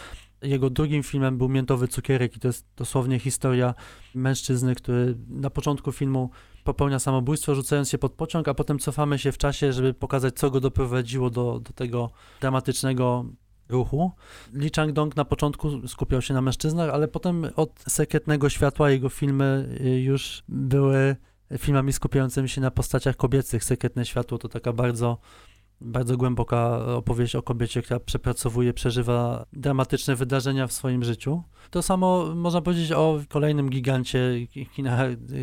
[0.42, 3.74] Jego drugim filmem był Miętowy cukierek i to jest dosłownie historia
[4.14, 6.30] mężczyzny, który na początku filmu
[6.68, 10.50] popełnia samobójstwo, rzucając się pod pociąg, a potem cofamy się w czasie, żeby pokazać, co
[10.50, 13.24] go doprowadziło do, do tego dramatycznego
[13.68, 14.12] ruchu.
[14.52, 19.78] Lee Chang-dong na początku skupiał się na mężczyznach, ale potem od Sekretnego Światła jego filmy
[19.80, 21.16] y, już były
[21.58, 23.64] filmami skupiającymi się na postaciach kobiecych.
[23.64, 25.18] Sekretne Światło to taka bardzo
[25.80, 31.42] bardzo głęboka opowieść o kobiecie, która przepracowuje, przeżywa dramatyczne wydarzenia w swoim życiu.
[31.70, 34.98] To samo można powiedzieć o kolejnym gigancie kina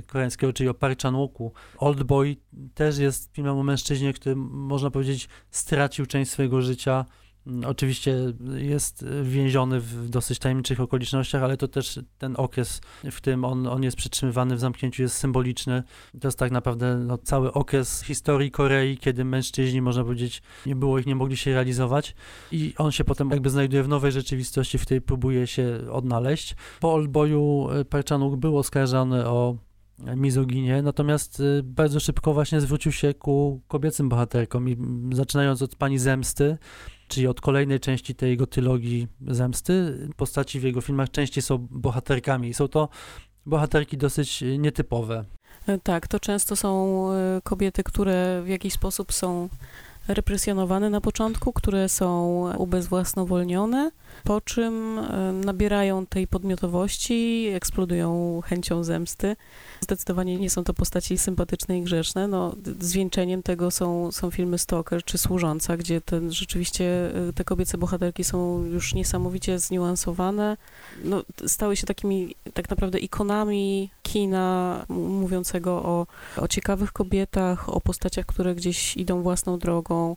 [0.08, 1.52] koreańskiego, czyli o Park Chan-woku.
[1.78, 2.38] Old Boy
[2.74, 7.06] też jest filmem o mężczyźnie, który można powiedzieć stracił część swojego życia
[7.66, 8.18] oczywiście
[8.56, 13.84] jest więziony w dosyć tajemniczych okolicznościach, ale to też ten okres, w którym on, on
[13.84, 15.84] jest przytrzymywany w zamknięciu jest symboliczny.
[16.22, 21.00] To jest tak naprawdę no, cały okres historii Korei, kiedy mężczyźni, można powiedzieć, nie było
[21.00, 22.16] ich, nie mogli się realizować
[22.52, 26.56] i on się potem jakby znajduje w nowej rzeczywistości, w której próbuje się odnaleźć.
[26.80, 29.56] Po Olboju e, Parczanuk był oskarżany o
[30.00, 34.78] mizoginię, natomiast y, bardzo szybko właśnie zwrócił się ku kobiecym bohaterkom i
[35.12, 36.58] zaczynając od pani Zemsty,
[37.16, 42.54] czyli od kolejnej części tej jego trylogii Zemsty, postaci w jego filmach częściej są bohaterkami.
[42.54, 42.90] Są to
[43.46, 45.26] bohaterki dosyć nietypowe.
[45.68, 49.50] E, tak, to często są e, kobiety, które w jakiś sposób są
[50.08, 53.92] represjonowane na początku, które są ubezwłasnowolnione,
[54.24, 59.36] po czym e, nabierają tej podmiotowości, eksplodują chęcią zemsty.
[59.82, 62.28] Zdecydowanie nie są to postaci sympatyczne i grzeczne.
[62.28, 66.86] No, zwieńczeniem tego są, są filmy Stalker czy Służąca, gdzie ten, rzeczywiście
[67.30, 70.58] e, te kobiece bohaterki są już niesamowicie zniuansowane.
[71.04, 78.26] No, stały się takimi tak naprawdę ikonami kina mówiącego o, o ciekawych kobietach, o postaciach,
[78.26, 80.16] które gdzieś idą własną drogą.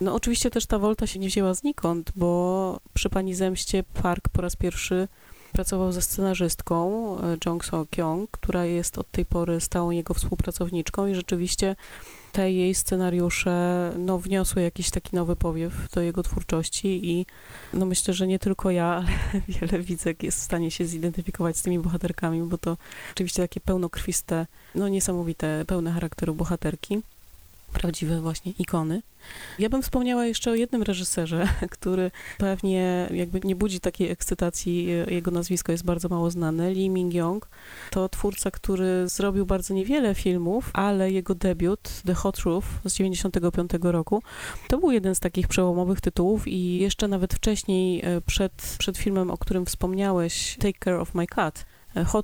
[0.00, 4.42] No oczywiście też ta Volta się nie wzięła znikąd, bo przy Pani Zemście Park po
[4.42, 5.08] raz pierwszy
[5.52, 11.06] pracował ze scenarzystką e, Jong So Kyung, która jest od tej pory stałą jego współpracowniczką
[11.06, 11.76] i rzeczywiście
[12.32, 17.26] te jej scenariusze no, wniosły jakiś taki nowy powiew do jego twórczości i
[17.72, 18.86] no, myślę, że nie tylko ja,
[19.32, 22.76] ale wiele widzek jest w stanie się zidentyfikować z tymi bohaterkami, bo to
[23.12, 27.02] oczywiście takie pełnokrwiste, no niesamowite, pełne charakteru bohaterki
[27.72, 29.02] prawdziwe właśnie ikony.
[29.58, 35.30] Ja bym wspomniała jeszcze o jednym reżyserze, który pewnie jakby nie budzi takiej ekscytacji, jego
[35.30, 37.48] nazwisko jest bardzo mało znane, Lee Min-young.
[37.90, 43.70] To twórca, który zrobił bardzo niewiele filmów, ale jego debiut, The Hot Roof z 95
[43.82, 44.22] roku,
[44.68, 49.30] to był jeden z takich przełomowych tytułów i jeszcze nawet wcześniej, e, przed, przed filmem,
[49.30, 51.66] o którym wspomniałeś, Take Care of My Cat,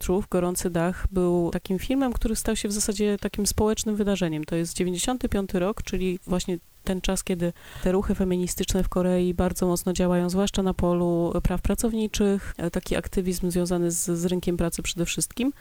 [0.09, 4.45] Roof, Gorący Dach, był takim filmem, który stał się w zasadzie takim społecznym wydarzeniem.
[4.45, 7.53] To jest 95 rok, czyli właśnie ten czas, kiedy
[7.83, 13.51] te ruchy feministyczne w Korei bardzo mocno działają, zwłaszcza na polu praw pracowniczych, taki aktywizm
[13.51, 15.53] związany z, z rynkiem pracy przede wszystkim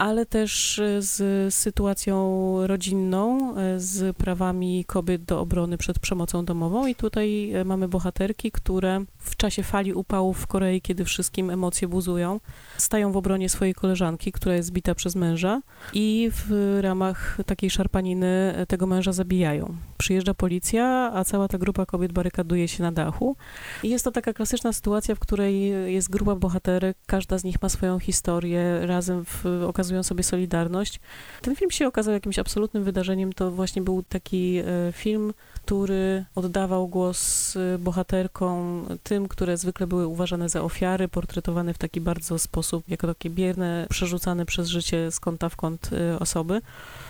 [0.00, 6.86] ale też e, z sytuacją rodzinną, e, z prawami kobiet do obrony przed przemocą domową.
[6.86, 11.88] I tutaj e, mamy bohaterki, które w czasie fali upałów w Korei, kiedy wszystkim emocje
[11.88, 12.40] buzują,
[12.76, 18.54] stają w obronie swojej koleżanki, która jest zbita przez męża i w ramach takiej szarpaniny
[18.68, 19.76] tego męża zabijają.
[19.98, 23.36] Przyjeżdża policja, a cała ta grupa kobiet barykaduje się na dachu.
[23.82, 27.68] I jest to taka klasyczna sytuacja, w której jest grupa bohaterek, każda z nich ma
[27.68, 29.44] swoją historię, razem w,
[29.90, 31.00] okazują sobie solidarność.
[31.42, 33.32] Ten film się okazał jakimś absolutnym wydarzeniem.
[33.32, 35.32] To właśnie był taki e, film,
[35.64, 42.00] który oddawał głos e, bohaterkom, tym, które zwykle były uważane za ofiary, portretowane w taki
[42.00, 46.60] bardzo sposób, jako takie bierne, przerzucane przez życie z kąta w kąt e, osoby.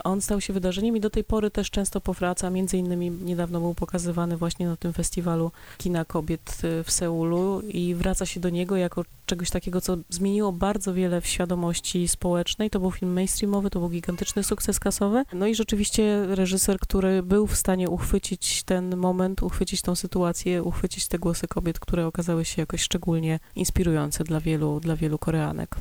[0.05, 2.51] On stał się wydarzeniem i do tej pory też często powraca.
[2.51, 8.27] Między innymi niedawno był pokazywany właśnie na tym festiwalu kina kobiet w Seulu i wraca
[8.27, 12.71] się do niego jako czegoś takiego, co zmieniło bardzo wiele w świadomości społecznej.
[12.71, 15.25] To był film mainstreamowy, to był gigantyczny sukces kasowy.
[15.33, 21.09] No i rzeczywiście reżyser, który był w stanie uchwycić ten moment, uchwycić tą sytuację, uchwycić
[21.09, 25.77] te głosy kobiet, które okazały się jakoś szczególnie inspirujące dla wielu, dla wielu Koreanek.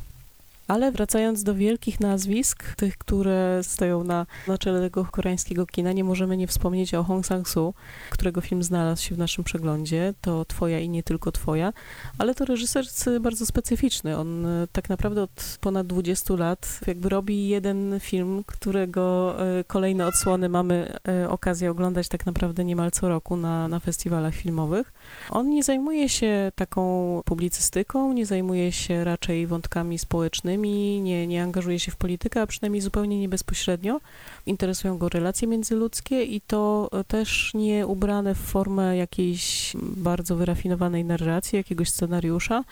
[0.70, 6.04] Ale wracając do wielkich nazwisk, tych, które stoją na, na czele tego koreańskiego kina, nie
[6.04, 7.72] możemy nie wspomnieć o Hong Sang-soo,
[8.10, 10.14] którego film znalazł się w naszym przeglądzie.
[10.20, 11.72] To Twoja i nie tylko Twoja,
[12.18, 12.84] ale to reżyser
[13.20, 14.18] bardzo specyficzny.
[14.18, 20.06] On e, tak naprawdę od ponad 20 lat jakby robi jeden film, którego e, kolejne
[20.06, 24.92] odsłony mamy e, okazję oglądać tak naprawdę niemal co roku na, na festiwalach filmowych.
[25.30, 31.80] On nie zajmuje się taką publicystyką, nie zajmuje się raczej wątkami społecznymi, nie, nie angażuje
[31.80, 34.00] się w politykę, a przynajmniej zupełnie nie bezpośrednio.
[34.46, 41.56] Interesują go relacje międzyludzkie i to też nie ubrane w formę jakiejś bardzo wyrafinowanej narracji,
[41.56, 42.64] jakiegoś scenariusza.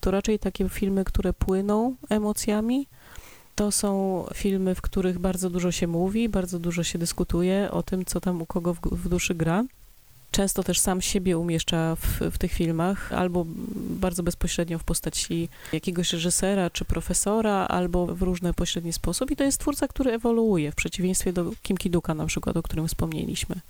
[0.00, 2.86] To raczej takie filmy, które płyną emocjami.
[3.54, 8.04] To są filmy, w których bardzo dużo się mówi, bardzo dużo się dyskutuje o tym,
[8.04, 9.64] co tam u kogo w, w duszy gra.
[10.32, 16.12] Często też sam siebie umieszcza w, w tych filmach, albo bardzo bezpośrednio w postaci jakiegoś
[16.12, 19.30] reżysera czy profesora, albo w różny pośredni sposób.
[19.30, 22.88] I to jest twórca, który ewoluuje, w przeciwieństwie do Kim Ki-duka na przykład, o którym
[22.88, 23.60] wspomnieliśmy.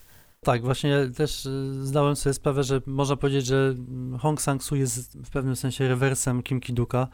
[0.45, 3.75] Tak, właśnie też y, zdałem sobie sprawę, że można powiedzieć, że
[4.21, 7.07] Hong Sang-soo jest w pewnym sensie rewersem Kim Ki-duka.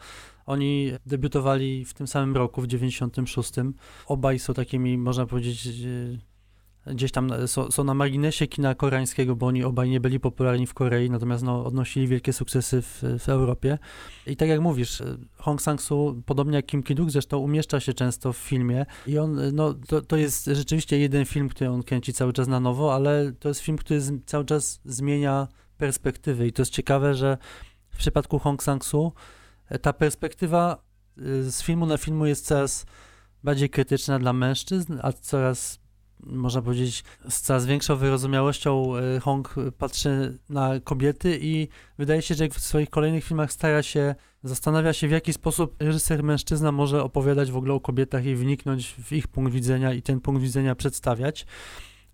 [0.45, 3.51] Oni debiutowali w tym samym roku, w 96.
[4.05, 6.19] Obaj są takimi, można powiedzieć, y,
[6.87, 10.73] gdzieś tam są, są, na marginesie kina koreańskiego, bo oni obaj nie byli popularni w
[10.73, 13.77] Korei, natomiast no, odnosili wielkie sukcesy w, w Europie.
[14.27, 15.03] I tak jak mówisz,
[15.37, 19.73] Hong Sang-soo, podobnie jak Kim Ki-duk, zresztą umieszcza się często w filmie i on, no,
[19.73, 23.49] to, to jest rzeczywiście jeden film, który on kręci cały czas na nowo, ale to
[23.49, 27.37] jest film, który z, cały czas zmienia perspektywy i to jest ciekawe, że
[27.89, 29.11] w przypadku Hong Sang-soo
[29.69, 30.83] e, ta perspektywa
[31.17, 32.85] e, z filmu na filmu jest coraz
[33.43, 35.79] bardziej krytyczna dla mężczyzn, a coraz
[36.23, 42.49] można powiedzieć, z coraz większą wyrozumiałością e, Hong patrzy na kobiety i wydaje się, że
[42.49, 47.51] w swoich kolejnych filmach stara się, zastanawia się, w jaki sposób reżyser mężczyzna może opowiadać
[47.51, 51.45] w ogóle o kobietach i wniknąć w ich punkt widzenia i ten punkt widzenia przedstawiać.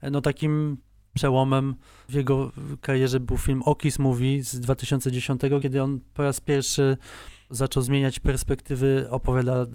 [0.02, 0.78] E, no takim
[1.14, 1.76] przełomem
[2.10, 6.98] w jego karierze był film Okis Movie z 2010, kiedy on po raz pierwszy
[7.50, 9.68] zaczął zmieniać perspektywy, opowiada e,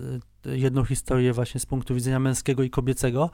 [0.44, 3.30] jedną historię właśnie z punktu widzenia męskiego i kobiecego.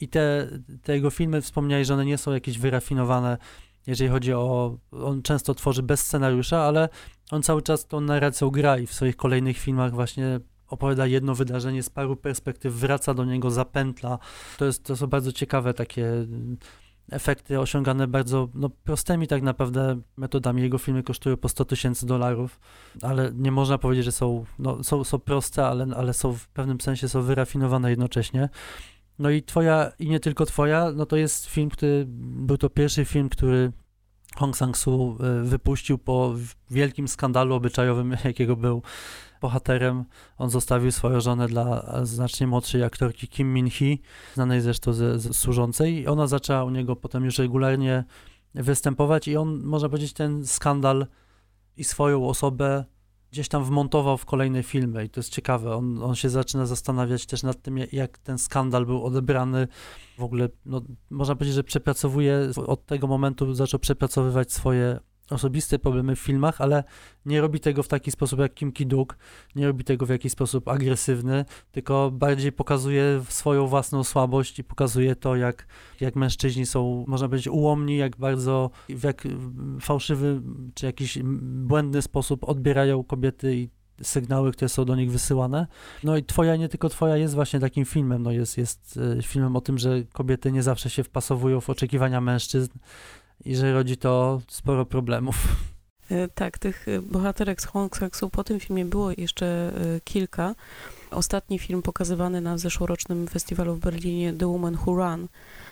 [0.00, 0.48] I te,
[0.82, 3.38] te jego filmy, wspomniałeś, że one nie są jakieś wyrafinowane,
[3.86, 4.78] jeżeli chodzi o...
[4.90, 6.88] On często tworzy bez scenariusza, ale
[7.30, 11.82] on cały czas tą narracją gra i w swoich kolejnych filmach właśnie opowiada jedno wydarzenie
[11.82, 14.18] z paru perspektyw, wraca do niego, zapętla.
[14.58, 16.26] To, jest, to są bardzo ciekawe takie
[17.10, 20.62] efekty osiągane bardzo no, prostymi tak naprawdę metodami.
[20.62, 22.60] Jego filmy kosztują po 100 tysięcy dolarów,
[23.02, 26.80] ale nie można powiedzieć, że są, no, są, są proste, ale, ale są w pewnym
[26.80, 28.48] sensie są wyrafinowane jednocześnie.
[29.18, 33.04] No i twoja, i nie tylko twoja, no to jest film, który, był to pierwszy
[33.04, 33.72] film, który
[34.36, 36.34] Hong Sang-soo e, wypuścił po
[36.70, 38.82] wielkim skandalu obyczajowym, jakiego był
[39.40, 40.04] bohaterem.
[40.38, 44.02] On zostawił swoją żonę dla znacznie młodszej aktorki Kim Min-hee,
[44.34, 45.94] znanej zresztą ze, ze służącej.
[45.94, 48.04] I ona zaczęła u niego potem już regularnie
[48.54, 51.06] występować i on, można powiedzieć, ten skandal
[51.76, 52.84] i swoją osobę
[53.30, 55.76] gdzieś tam wmontował w kolejne filmy i to jest ciekawe.
[55.76, 59.68] On, on się zaczyna zastanawiać też nad tym, jak ten skandal był odebrany.
[60.18, 66.16] W ogóle, no, można powiedzieć, że przepracowuje, od tego momentu zaczął przepracowywać swoje osobiste problemy
[66.16, 66.84] w filmach, ale
[67.26, 69.18] nie robi tego w taki sposób jak Kim Ki-duk,
[69.56, 75.16] nie robi tego w jakiś sposób agresywny, tylko bardziej pokazuje swoją własną słabość i pokazuje
[75.16, 75.66] to, jak,
[76.00, 79.22] jak mężczyźni są, można powiedzieć, ułomni, jak bardzo, w jak
[79.80, 80.42] fałszywy
[80.74, 83.68] czy jakiś błędny sposób odbierają kobiety i
[84.02, 85.66] sygnały, które są do nich wysyłane.
[86.04, 89.56] No i twoja, nie tylko twoja jest właśnie takim filmem, no jest, jest e, filmem
[89.56, 92.72] o tym, że kobiety nie zawsze się wpasowują w oczekiwania mężczyzn,
[93.44, 95.36] i że rodzi to sporo problemów.
[96.10, 100.54] E, tak, tych e, bohaterek z Hong Kong po tym filmie było jeszcze e, kilka.
[101.10, 105.28] Ostatni film pokazywany na zeszłorocznym festiwalu w Berlinie, The Woman Who Ran,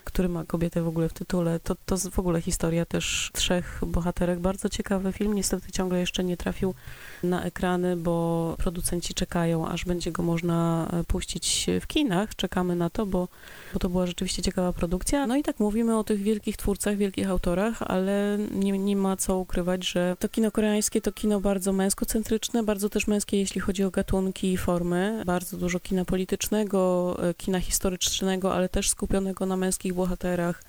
[0.07, 1.61] który ma kobietę w ogóle w tytule.
[1.61, 4.38] To, to w ogóle historia też trzech bohaterek.
[4.38, 5.35] Bardzo ciekawy film.
[5.35, 6.75] Niestety ciągle jeszcze nie trafił
[7.23, 12.37] na ekrany, bo producenci czekają, aż będzie go można e, puścić w kinach.
[12.37, 13.29] Czekamy na to, bo,
[13.73, 15.27] bo to była rzeczywiście ciekawa produkcja.
[15.27, 19.38] No i tak mówimy o tych wielkich twórcach, wielkich autorach, ale nie, nie ma co
[19.38, 23.90] ukrywać, że to kino koreańskie to kino bardzo męskocentryczne, bardzo też męskie, jeśli chodzi o
[23.90, 25.23] gatunki i formy.
[25.27, 30.63] Bardzo dużo kina politycznego, e, kina historycznego, ale też skupionego na męskich bohaterach.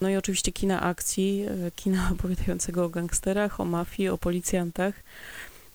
[0.00, 4.94] No i oczywiście kina akcji, e, kina opowiadającego o gangsterach, o mafii, o policjantach,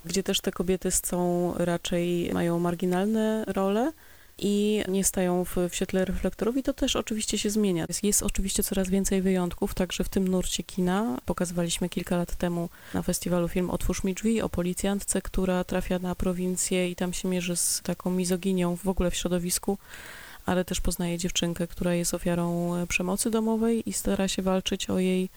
[0.06, 3.91] gdzie też te kobiety są raczej, mają marginalne role
[4.39, 7.86] i nie stają w, w świetle reflektorów i to też oczywiście się zmienia.
[7.88, 12.70] Jest, jest, oczywiście coraz więcej wyjątków, także w tym nurcie kina pokazywaliśmy kilka lat temu
[12.93, 17.28] na festiwalu film Otwórz mi drzwi o policjantce, która trafia na prowincję i tam się
[17.28, 19.78] mierzy z taką mizoginią w ogóle w środowisku
[20.47, 24.99] ale też poznaje dziewczynkę, która jest ofiarą e, przemocy domowej i stara się walczyć o
[24.99, 25.29] jej,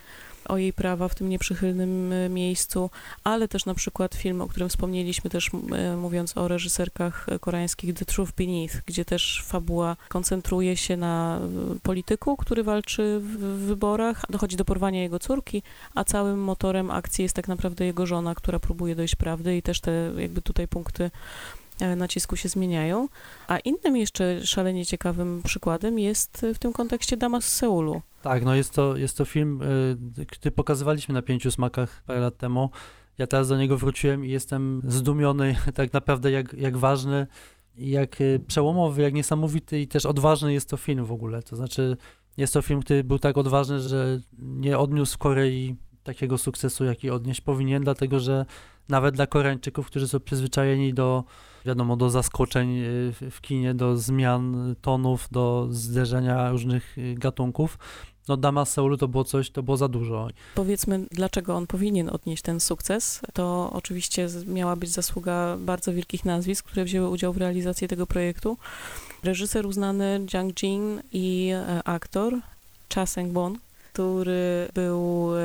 [0.49, 2.91] o jej prawa w tym nieprzychylnym e, miejscu,
[3.25, 8.05] ale też na przykład film, o którym wspomnieliśmy też e, mówiąc o reżyserkach koreańskich The
[8.05, 11.41] Truth Beneath, gdzie też fabuła koncentruje się na
[11.83, 15.63] polityku, który walczy w wyborach, dochodzi do porwania jego córki,
[15.95, 19.81] a całym motorem akcji jest tak naprawdę jego żona, która próbuje dojść prawdy i też
[19.81, 21.11] te jakby tutaj punkty
[21.97, 23.09] nacisku się zmieniają.
[23.49, 28.03] A innym jeszcze szalenie ciekawym przykładem jest w tym kontekście Dama z Seulu.
[28.23, 29.61] Tak, no jest to, jest to film,
[30.29, 32.71] który pokazywaliśmy na Pięciu Smakach parę lat temu.
[33.19, 37.27] Ja teraz do niego wróciłem i jestem zdumiony tak naprawdę jak, jak ważny,
[37.77, 38.17] jak
[38.47, 41.43] przełomowy, jak niesamowity i też odważny jest to film w ogóle.
[41.43, 41.97] To znaczy
[42.37, 47.11] jest to film, który był tak odważny, że nie odniósł w Korei takiego sukcesu, jaki
[47.11, 48.47] odnieść powinien, dlatego że
[48.89, 51.25] nawet dla Koreańczyków, którzy są przyzwyczajeni do
[51.65, 57.79] wiadomo, do zaskoczeń y, w kinie, do zmian tonów, do zderzenia różnych y, gatunków.
[58.29, 60.29] No Dama Seulu to było coś, to było za dużo.
[60.55, 66.67] Powiedzmy, dlaczego on powinien odnieść ten sukces, to oczywiście miała być zasługa bardzo wielkich nazwisk,
[66.67, 68.57] które wzięły udział w realizacji tego projektu.
[69.23, 72.35] Reżyser uznany Jang Jin i e, aktor
[72.95, 73.59] Cha Sang-bon,
[73.93, 75.41] który był e,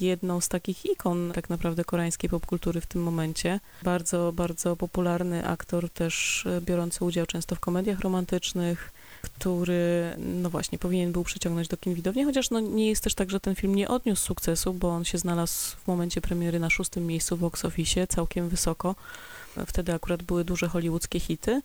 [0.00, 3.60] jedną z takich ikon tak naprawdę koreańskiej popkultury w tym momencie.
[3.82, 10.78] Bardzo, bardzo popularny aktor, też e, biorący udział często w komediach romantycznych, który, no właśnie,
[10.78, 13.74] powinien był przyciągnąć do kin widowni, chociaż no nie jest też tak, że ten film
[13.74, 17.64] nie odniósł sukcesu, bo on się znalazł w momencie premiery na szóstym miejscu w box
[17.64, 18.94] office, całkiem wysoko.
[19.66, 21.62] Wtedy akurat były duże hollywoodzkie hity.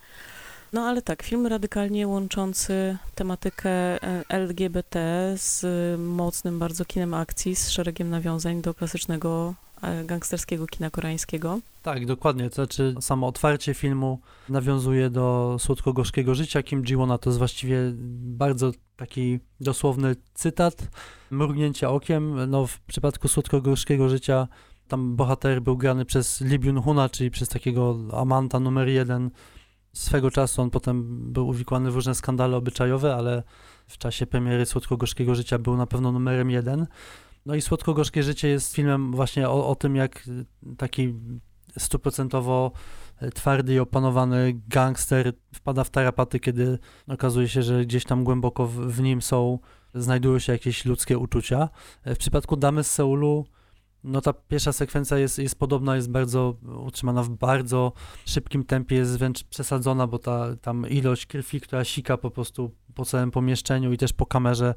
[0.73, 4.99] No ale tak, film radykalnie łączący tematykę e, LGBT
[5.37, 5.65] z
[5.99, 11.59] mocnym bardzo kinem akcji, z szeregiem nawiązań do klasycznego e, gangsterskiego kina koreańskiego.
[11.83, 12.49] Tak, dokładnie.
[12.49, 14.19] To znaczy samo otwarcie filmu
[14.49, 17.17] nawiązuje do słodko-gorzkiego życia Kim Ji-wona.
[17.17, 17.77] To jest właściwie
[18.21, 20.87] bardzo taki dosłowny cytat,
[21.31, 22.49] mrugnięcie okiem.
[22.51, 24.47] No w przypadku słodko-gorzkiego życia
[24.87, 29.31] tam bohater był grany przez Lee Byung-huna, czyli przez takiego amanta numer jeden
[29.93, 33.43] Swego czasu on potem był uwikłany w różne skandale obyczajowe, ale
[33.87, 36.87] w czasie premiery Słodko-Gorzkiego Życia był na pewno numerem jeden.
[37.45, 40.23] No i Słodko-Gorzkie Życie jest filmem właśnie o, o tym, jak
[40.77, 41.13] taki
[41.77, 42.71] stuprocentowo
[43.33, 48.75] twardy i opanowany gangster wpada w tarapaty, kiedy okazuje się, że gdzieś tam głęboko w,
[48.75, 49.59] w nim są,
[49.95, 51.69] znajdują się jakieś ludzkie uczucia.
[52.05, 53.45] W przypadku Damy z Seulu
[54.03, 57.93] no ta pierwsza sekwencja jest, jest podobna, jest bardzo utrzymana w bardzo
[58.25, 63.05] szybkim tempie, jest wręcz przesadzona, bo ta tam ilość krwi, która sika po prostu po
[63.05, 64.73] całym pomieszczeniu i też po kamerze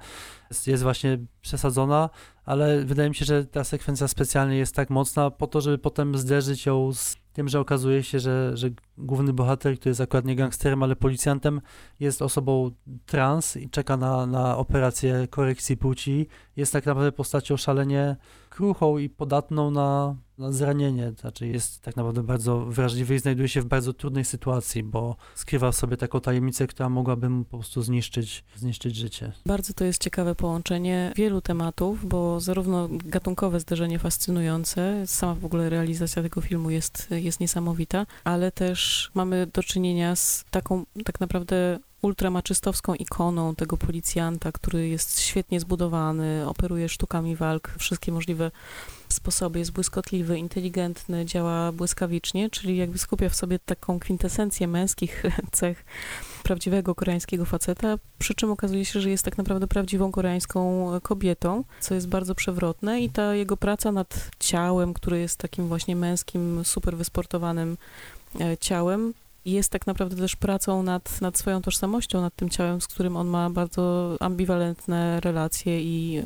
[0.51, 2.11] jest, jest właśnie przesadzona,
[2.45, 6.19] ale wydaje mi się, że ta sekwencja specjalnie jest tak mocna po to, żeby potem
[6.19, 10.37] zderzyć ją z tym, że okazuje się, że, że główny bohater, który jest akurat nie
[10.37, 11.61] gangsterem, ale policjantem,
[12.01, 12.71] jest osobą
[13.07, 16.27] trans i czeka na, na operację korekcji płci.
[16.57, 18.17] Jest tak naprawdę postacią szalenie
[18.51, 21.13] kruchą i podatną na, na zranienie.
[21.21, 25.73] Znaczy jest tak naprawdę bardzo wrażliwy i znajduje się w bardzo trudnej sytuacji, bo skrywa
[25.73, 29.33] w sobie taką tajemnicę, która mogłaby mu po prostu zniszczyć, zniszczyć życie.
[29.47, 35.71] Bardzo to jest ciekawe połączenie wielu tematów, bo zarówno gatunkowe zderzenie fascynujące, sama w ogóle
[35.71, 41.79] realizacja tego filmu jest, jest niesamowita, ale też mamy do czynienia z taką tak naprawdę
[42.05, 48.51] ultramaczystowską ikoną tego policjanta, który jest świetnie zbudowany, operuje sztukami walk, wszystkie możliwe
[49.09, 55.85] sposoby, jest błyskotliwy, inteligentny, działa błyskawicznie, czyli jakby skupia w sobie taką kwintesencję męskich cech
[56.43, 61.95] prawdziwego koreańskiego faceta, przy czym okazuje się, że jest tak naprawdę prawdziwą koreańską kobietą, co
[61.95, 66.97] jest bardzo przewrotne i ta jego praca nad ciałem, które jest takim właśnie męskim, super
[66.97, 67.77] wysportowanym
[68.41, 72.87] e, ciałem, jest tak naprawdę też pracą nad, nad swoją tożsamością, nad tym ciałem, z
[72.87, 76.25] którym on ma bardzo ambiwalentne relacje i y,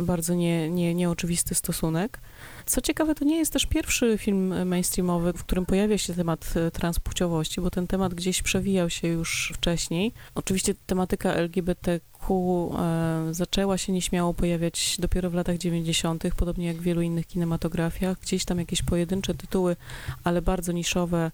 [0.00, 2.20] bardzo nie, nie, nieoczywisty stosunek.
[2.66, 6.70] Co ciekawe, to nie jest też pierwszy film mainstreamowy, w którym pojawia się temat e,
[6.70, 10.12] transpłciowości, bo ten temat gdzieś przewijał się już wcześniej.
[10.34, 16.82] Oczywiście tematyka LGBTQ e, zaczęła się nieśmiało pojawiać dopiero w latach 90., podobnie jak w
[16.82, 18.20] wielu innych kinematografiach.
[18.20, 19.76] Gdzieś tam jakieś pojedyncze tytuły,
[20.24, 21.30] ale bardzo niszowe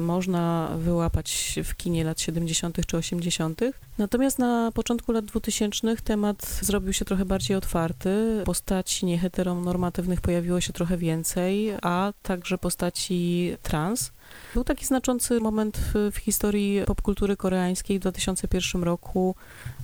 [0.00, 2.86] można wyłapać w kinie lat 70.
[2.86, 3.60] czy 80.
[3.98, 8.42] Natomiast na początku lat 2000 temat zrobił się trochę bardziej otwarty.
[8.44, 14.12] Postaci nieheteronormatywnych pojawiło się trochę więcej, a także postaci trans.
[14.54, 19.34] Był taki znaczący moment w, w historii popkultury koreańskiej w 2001 roku.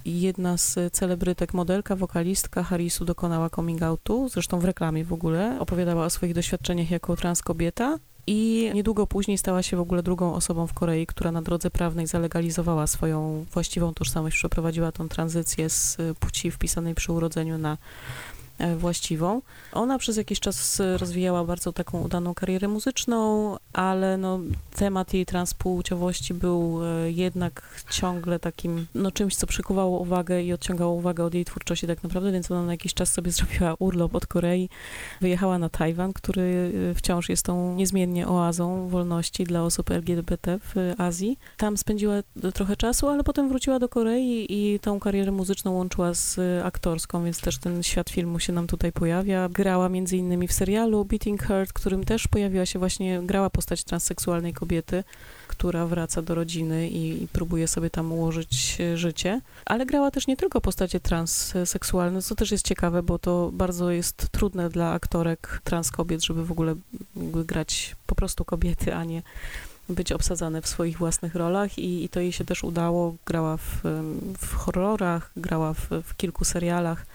[0.04, 5.56] Jedna z celebrytek, modelka, wokalistka Harisu dokonała coming outu, zresztą w reklamie w ogóle.
[5.60, 7.98] Opowiadała o swoich doświadczeniach jako trans kobieta
[8.28, 12.06] i niedługo później stała się w ogóle drugą osobą w Korei, która na drodze prawnej
[12.06, 17.78] zalegalizowała swoją właściwą tożsamość, przeprowadziła tą tranzycję z płci wpisanej przy urodzeniu na
[18.76, 19.42] właściwą.
[19.72, 24.40] Ona przez jakiś czas rozwijała bardzo taką udaną karierę muzyczną, ale no,
[24.76, 30.92] temat jej transpłciowości był e, jednak ciągle takim no, czymś, co przykuwało uwagę i odciągało
[30.92, 34.26] uwagę od jej twórczości tak naprawdę, więc ona na jakiś czas sobie zrobiła urlop od
[34.26, 34.68] Korei,
[35.20, 40.94] wyjechała na Tajwan, który e, wciąż jest tą niezmiennie oazą wolności dla osób LGBT w
[40.98, 41.38] Azji.
[41.56, 42.14] Tam spędziła
[42.54, 47.40] trochę czasu, ale potem wróciła do Korei i tą karierę muzyczną łączyła z aktorską, więc
[47.40, 49.48] też ten świat filmu się się nam tutaj pojawia.
[49.48, 54.52] Grała między innymi w serialu Beating Heart, którym też pojawiła się właśnie, grała postać transseksualnej
[54.52, 55.04] kobiety,
[55.48, 59.40] która wraca do rodziny i, i próbuje sobie tam ułożyć życie.
[59.66, 64.28] Ale grała też nie tylko postacie transseksualne, co też jest ciekawe, bo to bardzo jest
[64.30, 66.74] trudne dla aktorek trans kobiet, żeby w ogóle
[67.44, 69.22] grać po prostu kobiety, a nie
[69.88, 73.14] być obsadzane w swoich własnych rolach i, i to jej się też udało.
[73.26, 73.82] Grała w,
[74.38, 77.06] w horrorach, grała w, w kilku serialach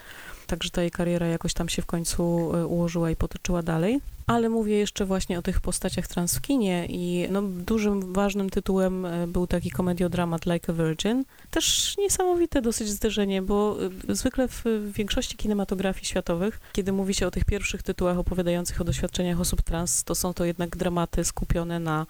[0.54, 3.99] także ta jej kariera jakoś tam się w końcu e, ułożyła i potoczyła dalej.
[4.28, 9.06] Ale mówię jeszcze właśnie o tych postaciach trans w kinie i no, dużym, ważnym tytułem
[9.06, 11.24] e, był taki komediodramat Like a Virgin.
[11.51, 13.78] Też niesamowite dosyć zderzenie, bo
[14.10, 18.84] e, zwykle w większości kinematografii światowych, kiedy mówi się o tych pierwszych tytułach opowiadających o
[18.84, 22.06] doświadczeniach osób trans, to są to jednak dramaty skupione na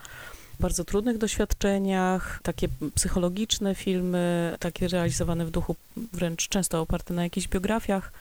[0.64, 5.76] bardzo trudnych doświadczeniach, takie psychologiczne filmy, takie realizowane w duchu
[6.14, 8.12] wręcz często oparte na jakichś biografiach,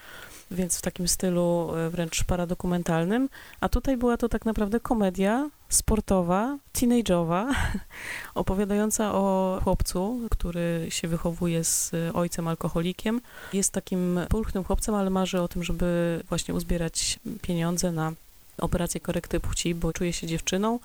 [0.50, 3.28] więc w takim stylu e, wręcz paradokumentalnym.
[3.60, 7.54] A tutaj była to tak naprawdę komedia sportowa, teenage'owa,
[8.42, 13.20] opowiadająca o chłopcu, który się wychowuje z ojcem alkoholikiem.
[13.52, 18.12] Jest takim pulchnym chłopcem, ale marzy o tym, żeby właśnie uzbierać pieniądze na
[18.58, 20.78] operację korekty płci, bo czuje się dziewczyną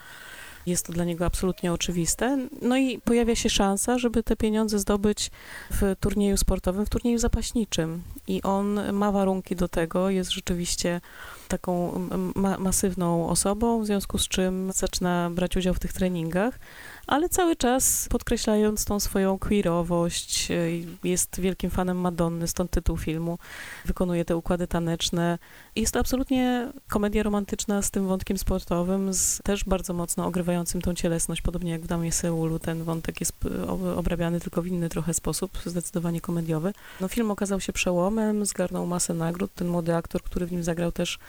[0.67, 2.47] jest to dla niego absolutnie oczywiste.
[2.61, 5.31] No i pojawia się szansa, żeby te pieniądze zdobyć
[5.71, 8.01] w turnieju sportowym, w turnieju zapaśniczym.
[8.27, 11.01] I on ma warunki do tego, jest rzeczywiście
[11.47, 12.01] taką
[12.35, 16.59] ma masywną osobą, w związku z czym zaczyna brać udział w tych treningach
[17.07, 20.51] ale cały czas podkreślając tą swoją queerowość.
[20.51, 20.55] E,
[21.03, 23.37] jest wielkim fanem Madonny, stąd tytuł filmu.
[23.85, 25.39] Wykonuje te układy taneczne.
[25.75, 30.93] Jest to absolutnie komedia romantyczna z tym wątkiem sportowym, z też bardzo mocno ogrywającym tą
[30.93, 32.59] cielesność, podobnie jak w Damie Seulu.
[32.59, 33.33] Ten wątek jest
[33.95, 36.73] obrabiany tylko w inny trochę sposób, zdecydowanie komediowy.
[37.01, 39.53] No, film okazał się przełomem, zgarnął masę nagród.
[39.55, 41.19] Ten młody aktor, który w nim zagrał też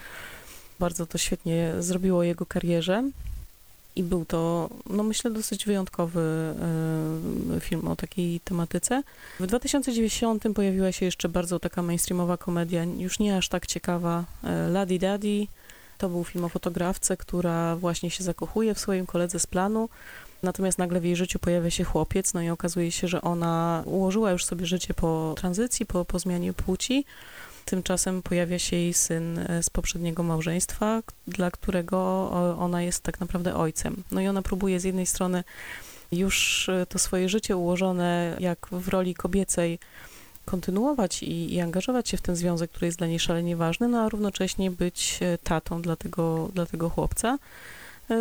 [0.78, 3.10] bardzo to świetnie zrobiło jego karierze.
[3.98, 6.54] I był to, no myślę, dosyć wyjątkowy
[7.56, 9.02] y, film o takiej tematyce.
[9.40, 14.24] W 2010 pojawiła się jeszcze bardzo taka mainstreamowa komedia, już nie aż tak ciekawa,
[14.68, 15.46] y, Laddy Daddy.
[15.98, 19.88] To był film o fotografce, która właśnie się zakochuje w swoim koledze z planu.
[20.42, 24.30] Natomiast nagle w jej życiu pojawia się chłopiec, no i okazuje się, że ona ułożyła
[24.30, 27.04] już sobie życie po tranzycji, po, po zmianie płci.
[27.68, 33.54] Tymczasem pojawia się jej syn e, z poprzedniego małżeństwa, dla którego ona jest tak naprawdę
[33.54, 34.02] ojcem.
[34.10, 35.44] No i ona próbuje z jednej strony
[36.12, 39.78] już e, to swoje życie ułożone jak w roli kobiecej
[40.44, 44.00] kontynuować i, i, angażować się w ten związek, który jest dla niej szalenie ważny, no
[44.00, 47.38] a równocześnie być e, tatą dla tego, dla tego chłopca.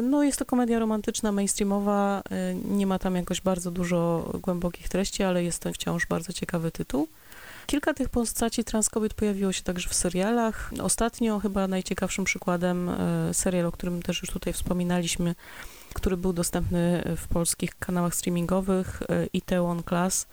[0.03, 2.23] No jest to komedia romantyczna, mainstreamowa,
[2.65, 7.07] nie ma tam jakoś bardzo dużo głębokich treści, ale jest to wciąż bardzo ciekawy tytuł.
[7.67, 10.71] Kilka tych postaci transkobiet pojawiło się także w serialach.
[10.81, 15.35] Ostatnio chyba najciekawszym przykładem e, serial, o którym też już tutaj wspominaliśmy,
[15.93, 20.27] który był dostępny w polskich kanałach streamingowych, e, Iteon Class.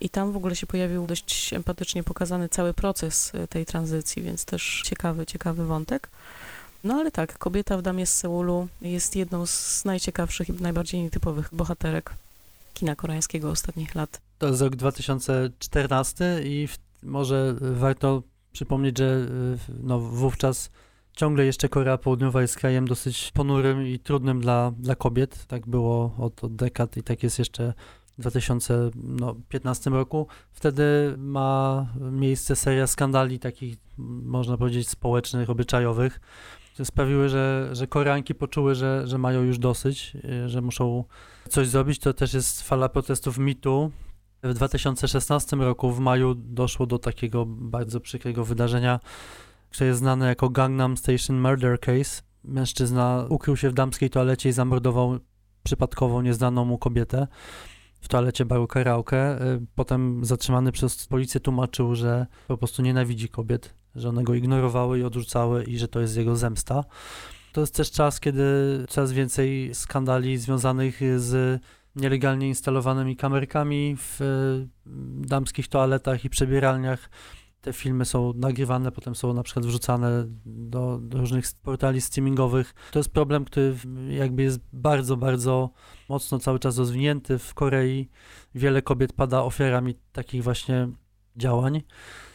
[0.00, 4.44] I tam w ogóle się pojawił dość empatycznie pokazany cały proces e, tej tranzycji, więc
[4.44, 6.08] też ciekawy, ciekawy wątek.
[6.84, 11.48] No ale tak, kobieta w Damie z Seulu jest jedną z najciekawszych i najbardziej nietypowych
[11.52, 12.12] bohaterek
[12.76, 14.20] kina koreańskiego ostatnich lat.
[14.38, 18.22] To jest rok 2014 i w, może warto
[18.52, 20.70] przypomnieć, że y, no, wówczas
[21.12, 25.46] ciągle jeszcze Korea Południowa jest krajem dosyć ponurym i trudnym dla, dla kobiet.
[25.46, 27.74] Tak było od, od dekad i tak jest jeszcze
[28.18, 30.26] w 2015 roku.
[30.52, 33.76] Wtedy ma miejsce seria skandali takich,
[34.22, 36.20] można powiedzieć, społecznych, obyczajowych,
[36.84, 41.04] sprawiły, że, że Koreanki poczuły, że, że mają już dosyć, y, że muszą
[41.48, 41.98] coś zrobić.
[41.98, 43.90] To też jest fala protestów mitu.
[44.42, 49.00] W 2016 roku w maju doszło do takiego bardzo przykrego wydarzenia,
[49.70, 52.22] które jest znane jako Gangnam Station Murder Case.
[52.44, 55.18] Mężczyzna ukrył się w damskiej toalecie i zamordował
[55.62, 57.26] przypadkową nieznaną mu kobietę
[58.00, 59.42] w toalecie baru karaoke.
[59.42, 64.98] Y, potem zatrzymany przez policję tłumaczył, że po prostu nienawidzi kobiet, że one go ignorowały
[64.98, 66.84] i odrzucały i że to jest jego zemsta.
[67.52, 68.42] To jest też czas, kiedy
[68.88, 71.62] coraz więcej skandali związanych z
[71.96, 74.24] nielegalnie instalowanymi kamerkami w e,
[75.26, 77.10] damskich toaletach i przebieralniach.
[77.60, 82.74] Te filmy są nagrywane, potem są na przykład wrzucane do, do różnych portali streamingowych.
[82.90, 83.74] To jest problem, który
[84.08, 85.70] jakby jest bardzo, bardzo
[86.08, 88.08] mocno cały czas rozwinięty w Korei.
[88.54, 90.88] Wiele kobiet pada ofiarami takich właśnie
[91.36, 91.82] działań.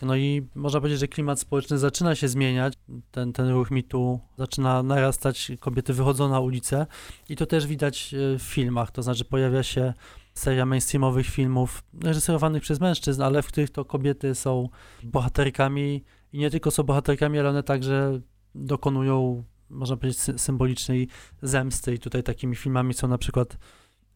[0.02, 2.74] No i można powiedzieć, że klimat społeczny zaczyna się zmieniać.
[3.12, 6.88] Ten, ten ruch mitu zaczyna narastać, kobiety wychodzą na ulicę
[7.30, 8.92] i to też widać e, w filmach.
[8.92, 9.94] To znaczy pojawia się
[10.34, 14.70] seria mainstreamowych filmów reżyserowanych przez mężczyzn, ale w których to kobiety są
[15.04, 18.20] bohaterkami i nie tylko są bohaterkami, ale one także
[18.56, 21.08] dokonują, można powiedzieć, symbolicznej
[21.42, 21.94] zemsty.
[21.94, 23.58] I tutaj takimi filmami są na przykład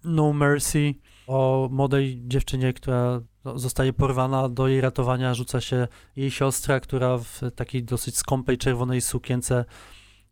[0.04, 0.94] No Mercy
[1.28, 3.22] o młodej dziewczynie, która
[3.56, 9.02] zostaje porwana, do jej ratowania rzuca się jej siostra, która w takiej dosyć skąpej czerwonej
[9.02, 9.66] sukience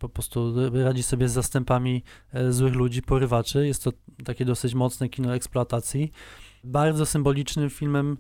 [0.03, 0.53] po prostu
[0.84, 2.03] radzi sobie z zastępami
[2.34, 3.68] e, złych ludzi, porywaczy.
[3.68, 3.91] Jest to
[4.26, 6.11] takie dosyć mocne kino eksploatacji.
[6.64, 8.18] Bardzo symbolicznym filmem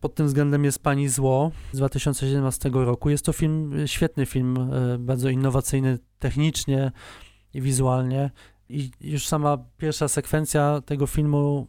[0.00, 3.10] pod tym względem jest Pani Zło z 2017 roku.
[3.10, 6.92] Jest to film, świetny film, e, bardzo innowacyjny technicznie
[7.54, 8.30] i wizualnie.
[8.68, 11.66] I już sama pierwsza sekwencja tego filmu,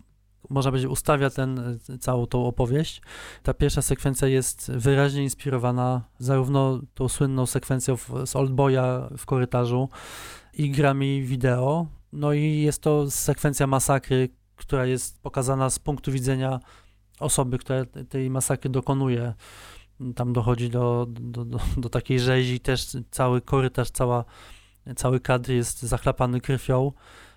[0.50, 3.02] można powiedzieć, ustawia ten, całą tą opowieść.
[3.44, 9.90] Ta pierwsza sekwencja jest wyraźnie inspirowana zarówno tą słynną sekwencją z Oldboya w korytarzu
[10.54, 11.88] i grami wideo.
[12.14, 16.60] No i jest to sekwencja masakry, która jest pokazana z punktu widzenia
[17.20, 19.34] osoby, która tej masakry dokonuje.
[20.16, 24.26] Tam dochodzi do, do, do, do takiej rzezi, też cały korytarz, cała,
[24.96, 26.92] cały kadr jest zachlapany krwią.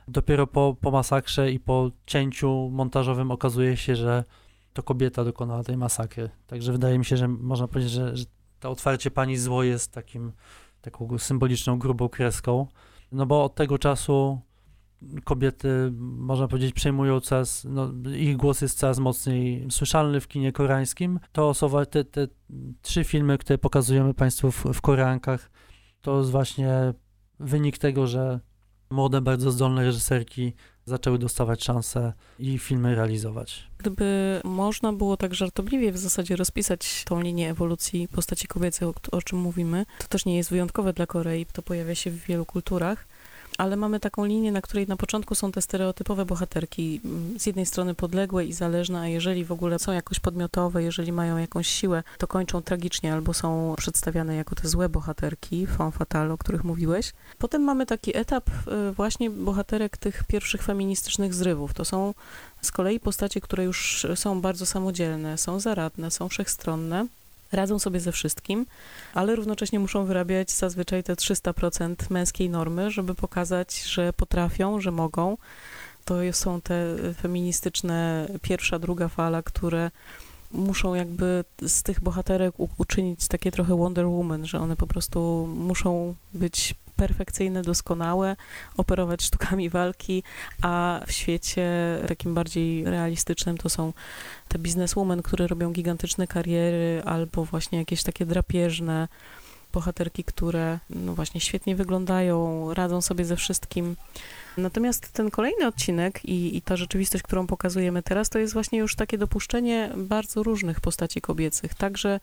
[0.09, 4.25] Dopiero po, po masakrze i po cięciu montażowym okazuje się, że
[4.73, 6.31] to kobieta dokonała tej masakry.
[6.47, 8.25] Także wydaje mi się, że można powiedzieć, że, że
[8.61, 10.33] to otwarcie pani zło jest takim,
[10.81, 12.67] taką symboliczną, grubą kreską.
[13.13, 14.41] No bo od tego czasu
[15.25, 21.21] kobiety, można powiedzieć, przejmują coraz, no, ich głos jest coraz mocniej słyszalny w kinie koreańskim.
[21.33, 22.29] To osoba, te, te
[22.83, 25.51] trzy filmy, które pokazujemy Państwu w, w Koreankach,
[26.01, 26.95] to jest właśnie
[27.41, 28.41] wynik tego, że
[28.91, 30.53] młode, bardzo zdolne reżyserki
[30.85, 33.71] zaczęły dostawać szansę i filmy realizować.
[33.79, 39.23] Gdyby można było tak żartobliwie w zasadzie rozpisać tą linię ewolucji postaci kobiecej, o, o
[39.23, 43.07] czym mówimy, to też nie jest wyjątkowe dla Korei, to pojawia się w wielu kulturach
[43.59, 47.67] ale mamy taką linię, na której na początku są te stereotypowe bohaterki, mm, z jednej
[47.67, 52.03] strony podległe i zależne, a jeżeli w ogóle są jakoś podmiotowe, jeżeli mają jakąś siłę,
[52.19, 57.13] to kończą tragicznie albo są przedstawiane jako te złe bohaterki, femme fatale, o których mówiłeś.
[57.39, 61.75] Potem mamy taki etap y, właśnie bohaterek tych pierwszych feministycznych zrywów.
[61.75, 62.15] To są
[62.63, 67.07] z kolei postacie, które już są bardzo samodzielne, są zaradne, są wszechstronne
[67.53, 68.67] radzą sobie ze wszystkim,
[69.15, 75.37] ale równocześnie muszą wyrabiać zazwyczaj te 300% męskiej normy, żeby pokazać, że potrafią, że mogą.
[76.05, 79.91] To są te feministyczne pierwsza, druga fala, które
[80.53, 86.15] muszą jakby z tych bohaterek uczynić takie trochę Wonder Woman, że one po prostu muszą
[86.35, 88.37] być perfekcyjne, doskonałe,
[88.77, 90.23] operować sztukami walki,
[90.63, 91.69] a w świecie
[92.09, 93.93] takim bardziej realistycznym to są
[94.49, 99.09] te bizneswomen, które robią gigantyczne kariery albo właśnie jakieś takie drapieżne
[99.73, 103.97] bohaterki, które no właśnie świetnie wyglądają, radzą sobie ze wszystkim.
[104.57, 108.97] Natomiast ten kolejny odcinek i, i, ta rzeczywistość, którą pokazujemy teraz, to jest właśnie już
[108.97, 112.21] takie dopuszczenie bardzo różnych postaci kobiecych, także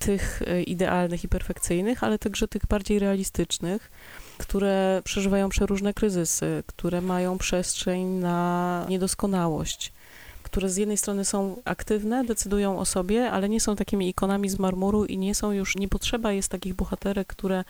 [0.00, 3.90] tych e, idealnych i perfekcyjnych, ale także tych bardziej realistycznych,
[4.38, 9.92] które przeżywają przeróżne kryzysy, które mają przestrzeń na niedoskonałość,
[10.42, 14.58] które z jednej strony są aktywne, decydują o sobie, ale nie są takimi ikonami z
[14.58, 17.64] marmuru i nie są już, nie potrzeba jest takich bohaterek, które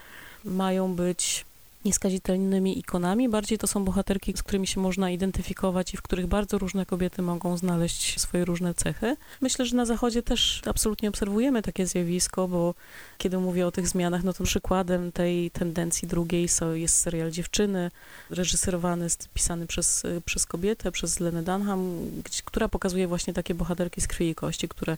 [0.45, 1.45] mają być
[1.85, 6.59] nieskazitelnymi ikonami, bardziej to są bohaterki, z którymi się można identyfikować i w których bardzo
[6.59, 9.17] różne kobiety mogą znaleźć swoje różne cechy.
[9.41, 12.75] Myślę, że na Zachodzie też absolutnie obserwujemy takie zjawisko, bo
[13.19, 17.91] kiedy mówię o tych zmianach, no to przykładem tej tendencji drugiej jest serial Dziewczyny,
[18.31, 21.97] reżyserowany, pisany przez, przez kobietę, przez Lenę Dunham,
[22.45, 24.97] która pokazuje właśnie takie bohaterki z krwi i kości, które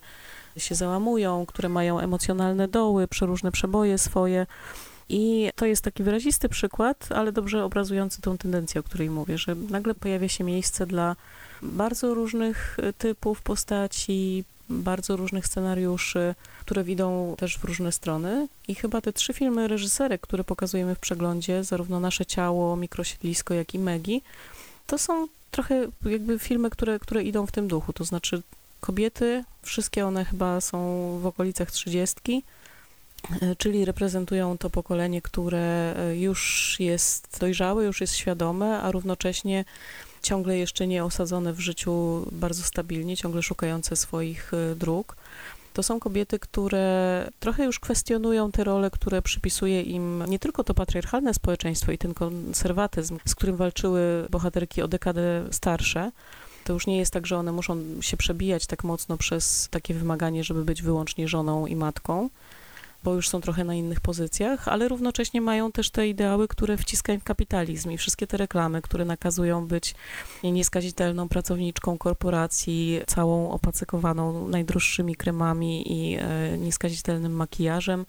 [0.57, 4.47] się załamują, które mają emocjonalne doły, przeróżne przeboje swoje,
[5.09, 9.55] i to jest taki wyrazisty przykład, ale dobrze obrazujący tą tendencję, o której mówię, że
[9.55, 11.17] nagle pojawia się miejsce dla
[11.63, 18.49] bardzo różnych e, typów postaci, bardzo różnych scenariuszy, które idą też w różne strony.
[18.69, 23.75] I chyba te trzy filmy reżyserek, które pokazujemy w przeglądzie, zarówno Nasze Ciało, Mikrosiedlisko, jak
[23.75, 24.23] i Megi,
[24.87, 27.93] to są trochę jakby filmy, które, które idą w tym duchu.
[27.93, 28.43] To znaczy
[28.81, 30.79] kobiety, wszystkie one chyba są
[31.23, 32.43] w okolicach trzydziestki,
[33.59, 39.65] czyli reprezentują to pokolenie, które e, już jest dojrzałe, już jest świadome, a równocześnie
[40.23, 45.17] ciągle jeszcze nie osadzone w życiu bardzo stabilnie, ciągle szukające swoich e, dróg.
[45.73, 50.75] To są kobiety, które trochę już kwestionują te role, które przypisuje im nie tylko to
[50.75, 56.13] patriarchalne społeczeństwo i ten konserwatyzm, z którym walczyły bohaterki o dekadę starsze.
[56.65, 60.45] To już nie jest tak, że one muszą się przebijać tak mocno przez takie wymaganie,
[60.45, 62.29] żeby być wyłącznie żoną i matką
[63.05, 67.13] bo już są trochę na innych pozycjach, ale równocześnie mają też te ideały, które wciska
[67.13, 69.95] im kapitalizm i wszystkie te reklamy, które nakazują być
[70.45, 78.07] nieskazitelną pracowniczką korporacji, całą opacykowaną najdroższymi kremami i e, nieskazitelnym makijażem,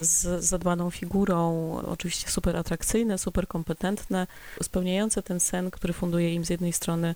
[0.00, 4.26] z zadbaną figurą, oczywiście super atrakcyjne, super kompetentne,
[4.62, 7.14] spełniające ten sen, który funduje im z jednej strony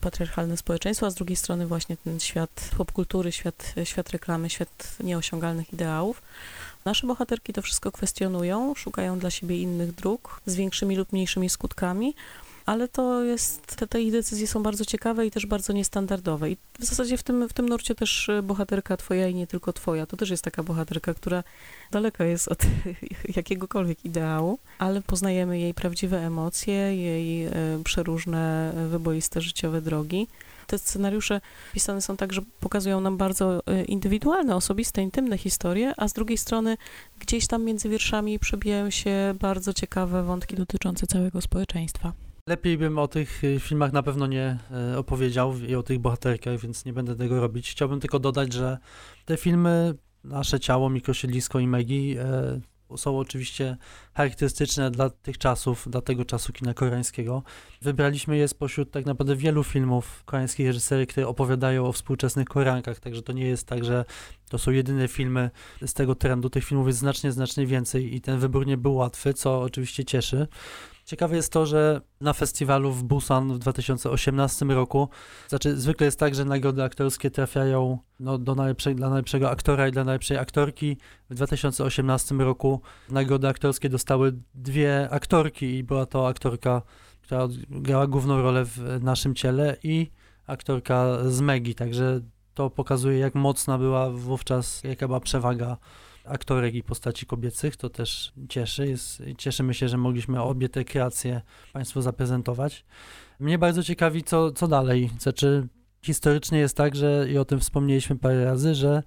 [0.00, 5.72] patriarchalne społeczeństwo, a z drugiej strony właśnie ten świat popkultury, świat, świat reklamy, świat nieosiągalnych
[5.72, 6.22] ideałów.
[6.86, 12.14] Nasze bohaterki to wszystko kwestionują, szukają dla siebie innych dróg z większymi lub mniejszymi skutkami.
[12.66, 16.50] ale to jest, te, te ich decyzje są bardzo ciekawe i też bardzo niestandardowe.
[16.50, 20.06] I w zasadzie w tym, w tym nurcie też bohaterka twoja i nie tylko twoja,
[20.06, 21.44] to też jest taka bohaterka, która
[21.90, 22.58] daleka jest od
[23.36, 27.52] jakiegokolwiek ideału, ale poznajemy jej prawdziwe emocje, jej e,
[27.84, 30.26] przeróżne, wyboiste życiowe drogi.
[30.66, 31.40] Te scenariusze
[31.72, 36.38] pisane są tak, że pokazują nam bardzo e, indywidualne, osobiste, intymne historie, a z drugiej
[36.38, 36.76] strony
[37.18, 42.12] gdzieś tam między wierszami przebijają się bardzo ciekawe wątki dotyczące całego społeczeństwa.
[42.48, 44.58] Lepiej bym o tych e, filmach na pewno nie
[44.96, 47.70] opowiedział i o tych bohaterkach, więc nie będę tego robić.
[47.70, 48.78] Chciałbym tylko dodać, że
[49.24, 49.94] te filmy
[50.26, 52.60] nasze ciało, mikrosiedlisko i Megi e,
[52.96, 53.76] są oczywiście
[54.14, 57.42] charakterystyczne dla tych czasów, dla tego czasu kina koreańskiego.
[57.82, 63.22] Wybraliśmy je spośród tak naprawdę wielu filmów koreańskich reżyserów, które opowiadają o współczesnych Koreankach, także
[63.22, 64.04] to nie jest tak, że
[64.48, 65.50] to są jedyne filmy
[65.86, 66.50] z tego trendu.
[66.50, 70.46] Tych filmów jest znacznie, znacznie więcej i ten wybór nie był łatwy, co oczywiście cieszy.
[71.06, 75.08] Ciekawe jest to, że na festiwalu w Busan w 2018 roku,
[75.48, 79.92] znaczy zwykle jest tak, że nagrody aktorskie trafiają no, do najlepszej, dla najlepszego aktora i
[79.92, 80.96] dla najlepszej aktorki.
[81.30, 86.82] W 2018 roku nagrody aktorskie dostały dwie aktorki i była to aktorka,
[87.22, 90.10] która grała główną rolę w naszym ciele i
[90.46, 92.20] aktorka z Megi, także
[92.54, 95.76] to pokazuje, jak mocna była wówczas, jaka była przewaga
[96.26, 98.88] aktorek i postaci kobiecych, to też cieszy.
[98.88, 102.84] Jest, cieszymy się, że mogliśmy obie te kreacje Państwu zaprezentować.
[103.40, 105.10] Mnie bardzo ciekawi, co, co dalej.
[105.18, 105.68] Znaczy,
[106.02, 109.02] historycznie jest tak, że i o tym wspomnieliśmy parę razy, że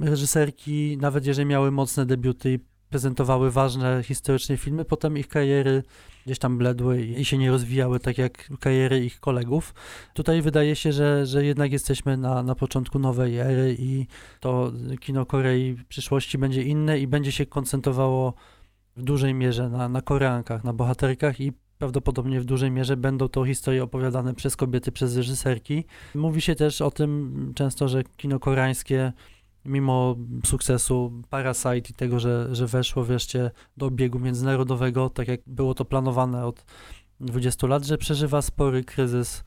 [0.00, 5.82] reżyserki, nawet jeżeli miały mocne debiuty prezentowały ważne historycznie filmy, potem ich kariery
[6.26, 9.74] gdzieś tam bledły i się nie rozwijały tak jak kariery ich kolegów.
[10.14, 14.06] Tutaj wydaje się, że, że jednak jesteśmy na, na początku nowej ery i
[14.40, 18.34] to kino Korei w przyszłości będzie inne i będzie się koncentrowało
[18.96, 23.44] w dużej mierze na, na Koreankach, na bohaterkach i prawdopodobnie w dużej mierze będą to
[23.44, 25.84] historie opowiadane przez kobiety, przez reżyserki.
[26.14, 29.12] Mówi się też o tym często, że kino koreańskie
[29.64, 35.74] mimo sukcesu Parasite i tego, że, że weszło wreszcie do obiegu międzynarodowego, tak jak było
[35.74, 36.64] to planowane od
[37.20, 39.44] 20 lat, że przeżywa spory kryzys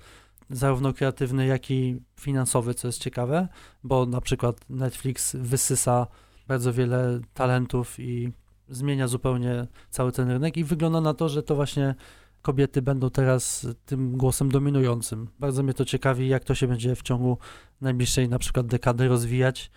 [0.49, 3.47] zarówno kreatywny, jak i finansowy, co jest ciekawe,
[3.83, 6.07] bo na przykład Netflix wysysa
[6.47, 8.31] bardzo wiele talentów i
[8.69, 11.95] zmienia zupełnie cały ten rynek i wygląda na to, że to właśnie
[12.41, 15.27] kobiety będą teraz tym głosem dominującym.
[15.39, 17.37] Bardzo mnie to ciekawi, jak to się będzie w ciągu
[17.81, 19.71] najbliższej na przykład dekady rozwijać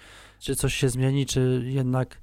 [0.45, 2.21] czy coś się zmieni, czy jednak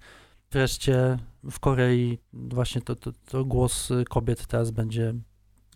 [0.51, 1.17] wreszcie
[1.51, 5.13] w Korei właśnie to, to, to głos kobiet teraz będzie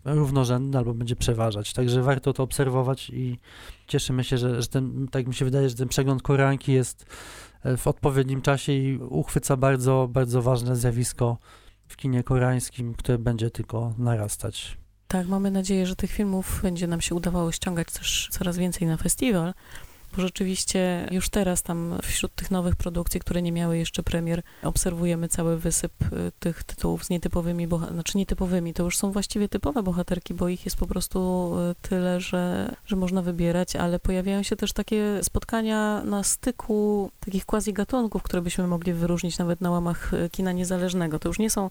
[0.06, 1.74] równorzędny albo będzie przeważać.
[1.74, 3.39] Także warto to obserwować i
[3.88, 7.06] cieszymy się, że, że ten, tak mi się wydaje, że ten przegląd Koreanki jest
[7.64, 11.38] e, w odpowiednim czasie i uchwyca bardzo, bardzo ważne zjawisko
[11.88, 14.78] w kinie koreańskim, które będzie tylko narastać.
[15.08, 18.98] Tak, mamy nadzieję, że tych filmów będzie nam się udawało ściągać też coraz więcej na
[18.98, 19.54] festiwal
[20.16, 25.28] bo rzeczywiście już teraz tam wśród tych nowych produkcji, które nie miały jeszcze premier, obserwujemy
[25.28, 30.34] cały wysyp y, tych tytułów z nietypowymi, znaczy nietypowymi, to już są właściwie typowe bohaterki,
[30.34, 34.74] bo ich jest po prostu y, tyle, że, że można wybierać, ale pojawiają się też
[34.74, 40.30] takie spotkania na styku takich quasi gatunków, które byśmy mogli wyróżnić nawet na łamach y,
[40.30, 41.20] kina niezależnego.
[41.20, 41.70] To już nie są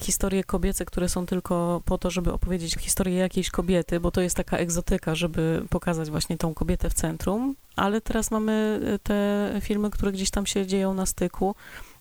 [0.00, 4.36] historie kobiece, które są tylko po to, żeby opowiedzieć historię jakiejś kobiety, bo to jest
[4.36, 9.90] taka egzotyka, żeby pokazać właśnie tą kobietę w centrum, ale teraz mamy e, te filmy,
[9.90, 11.54] które gdzieś tam się dzieją na styku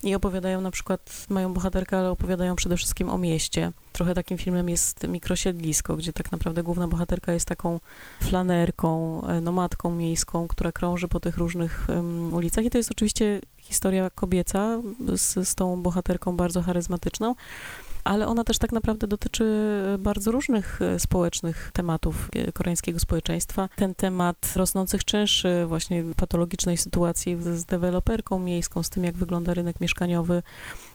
[0.04, 3.72] i opowiadają na przykład, mają bohaterkę, ale opowiadają przede wszystkim o mieście.
[3.94, 7.80] Trochę takim filmem jest Mikrosiedlisko, gdzie tak naprawdę główna bohaterka jest taką
[8.22, 13.42] flanerką, e, nomadką miejską, która krąży po tych różnych um, ulicach i to jest oczywiście
[13.58, 14.82] historia kobieca
[15.16, 17.36] z, z tą bohaterką bardzo charyzmatyczną,
[18.08, 19.46] ale ona też tak naprawdę dotyczy
[20.00, 23.70] bardzo różnych e, społecznych tematów e, koreańskiego społeczeństwa.
[23.76, 29.82] Ten temat rosnących czynszy, właśnie patologicznej sytuacji z deweloperką miejską, z tym jak wygląda rynek
[29.82, 30.44] mieszkaniowy,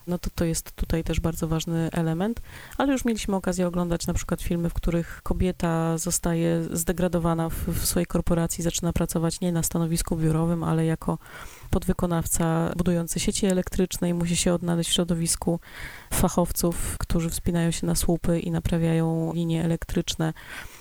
[0.07, 2.41] no to to jest tutaj też bardzo ważny element,
[2.77, 7.85] ale już mieliśmy okazję oglądać na przykład filmy, w których kobieta zostaje zdegradowana w, w
[7.85, 11.17] swojej korporacji, zaczyna pracować nie na stanowisku biurowym, ale jako
[11.73, 15.59] podwykonawca budujący sieci elektryczne i musi się odnaleźć w środowisku
[16.13, 20.33] fachowców, którzy wspinają się na słupy i naprawiają linie elektryczne.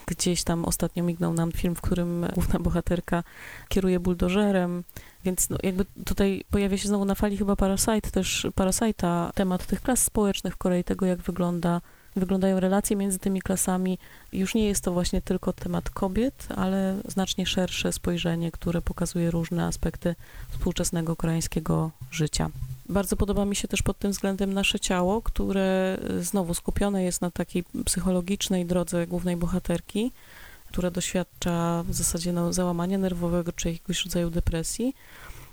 [0.07, 3.23] Gdzieś tam ostatnio mignął nam film, w którym główna bohaterka
[3.69, 4.85] kieruje buldożerem,
[5.25, 9.81] więc no, jakby tutaj pojawia się znowu na fali chyba Parasite, też Parasite'a, temat tych
[9.81, 11.81] klas społecznych w Korei, tego jak wygląda
[12.17, 13.99] wyglądają relacje między tymi klasami.
[14.33, 19.67] Już nie jest to właśnie tylko temat kobiet, ale znacznie szersze spojrzenie, które pokazuje różne
[19.67, 20.15] aspekty
[20.51, 22.51] współczesnego koreańskiego życia.
[22.89, 27.31] Bardzo podoba mi się też pod tym względem nasze ciało, które znowu skupione jest na
[27.31, 30.13] takiej psychologicznej drodze głównej bohaterki,
[30.69, 34.95] która doświadcza w zasadzie no, załamania nerwowego czy jakiegoś rodzaju depresji.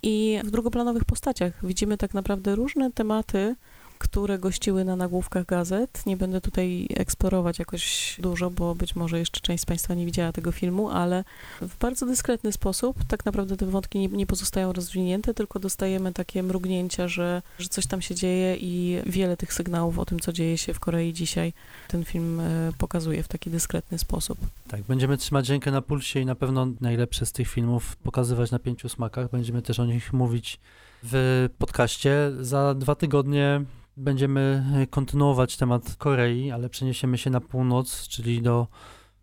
[0.04, 3.56] I w drugoplanowych postaciach widzimy tak naprawdę różne tematy,
[4.00, 6.06] które gościły na nagłówkach gazet.
[6.06, 10.32] Nie będę tutaj eksplorować jakoś dużo, bo być może jeszcze część z Państwa nie widziała
[10.32, 11.24] tego filmu, ale
[11.62, 16.44] w bardzo dyskretny sposób tak naprawdę te wątki nie, nie pozostają rozwinięte, tylko dostajemy takie
[16.44, 20.58] mrugnięcia, że, że coś tam się dzieje i wiele tych sygnałów o tym, co dzieje
[20.58, 21.54] się w Korei dzisiaj,
[21.88, 24.40] ten film e, pokazuje w taki dyskretny sposób.
[24.68, 28.60] Tak, będziemy trzymać rękę na pulsie i na pewno najlepsze z tych filmów pokazywać na
[28.60, 29.32] pięciu smakach.
[29.32, 30.60] Będziemy też o nich mówić
[31.04, 32.32] w podcaście.
[32.42, 33.62] Za dwa tygodnie
[34.00, 38.68] Będziemy e, kontynuować temat Korei, ale przeniesiemy się na północ, czyli do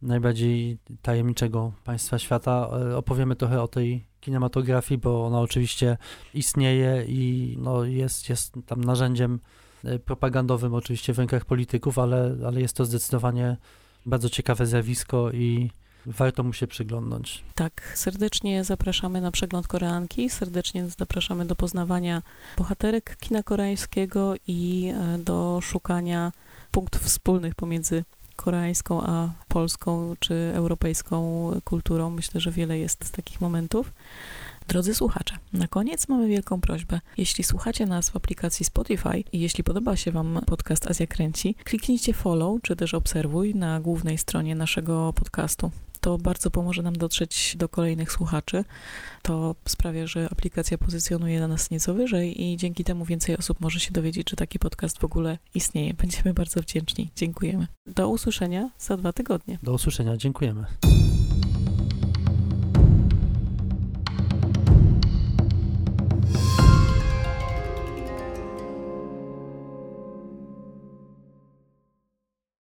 [0.02, 2.70] najbardziej tajemniczego państwa świata.
[2.90, 5.96] E, opowiemy trochę o tej kinematografii, bo ona oczywiście
[6.34, 9.40] istnieje i no jest, jest tam narzędziem
[9.84, 13.56] e, propagandowym oczywiście w rękach polityków, ale, ale jest to zdecydowanie
[14.06, 15.70] bardzo ciekawe zjawisko i
[16.06, 17.44] warto mu się przyglądnąć.
[17.54, 22.22] Tak, serdecznie zapraszamy na przegląd koreanki, serdecznie zapraszamy do poznawania
[22.58, 26.32] bohaterek kina koreańskiego i e, do szukania
[26.70, 28.04] punktów wspólnych pomiędzy
[28.36, 32.10] koreańską a polską czy europejską kulturą.
[32.10, 33.92] Myślę, że wiele jest takich momentów.
[34.68, 37.00] Drodzy słuchacze, na koniec mamy wielką prośbę.
[37.16, 42.12] Jeśli słuchacie nas w aplikacji Spotify i jeśli podoba się Wam podcast Azja Kręci, kliknijcie
[42.12, 45.70] follow czy też obserwuj na głównej stronie naszego podcastu
[46.06, 48.64] to bardzo pomoże nam dotrzeć do kolejnych słuchaczy.
[49.22, 53.92] To sprawia, że aplikacja pozycjonuje nas nieco wyżej i dzięki temu więcej osób może się
[53.92, 55.94] dowiedzieć, że taki podcast w ogóle istnieje.
[55.94, 57.10] Będziemy bardzo wdzięczni.
[57.16, 57.66] Dziękujemy.
[57.86, 59.58] Do usłyszenia za dwa tygodnie.
[59.62, 60.16] Do usłyszenia.
[60.16, 60.66] Dziękujemy.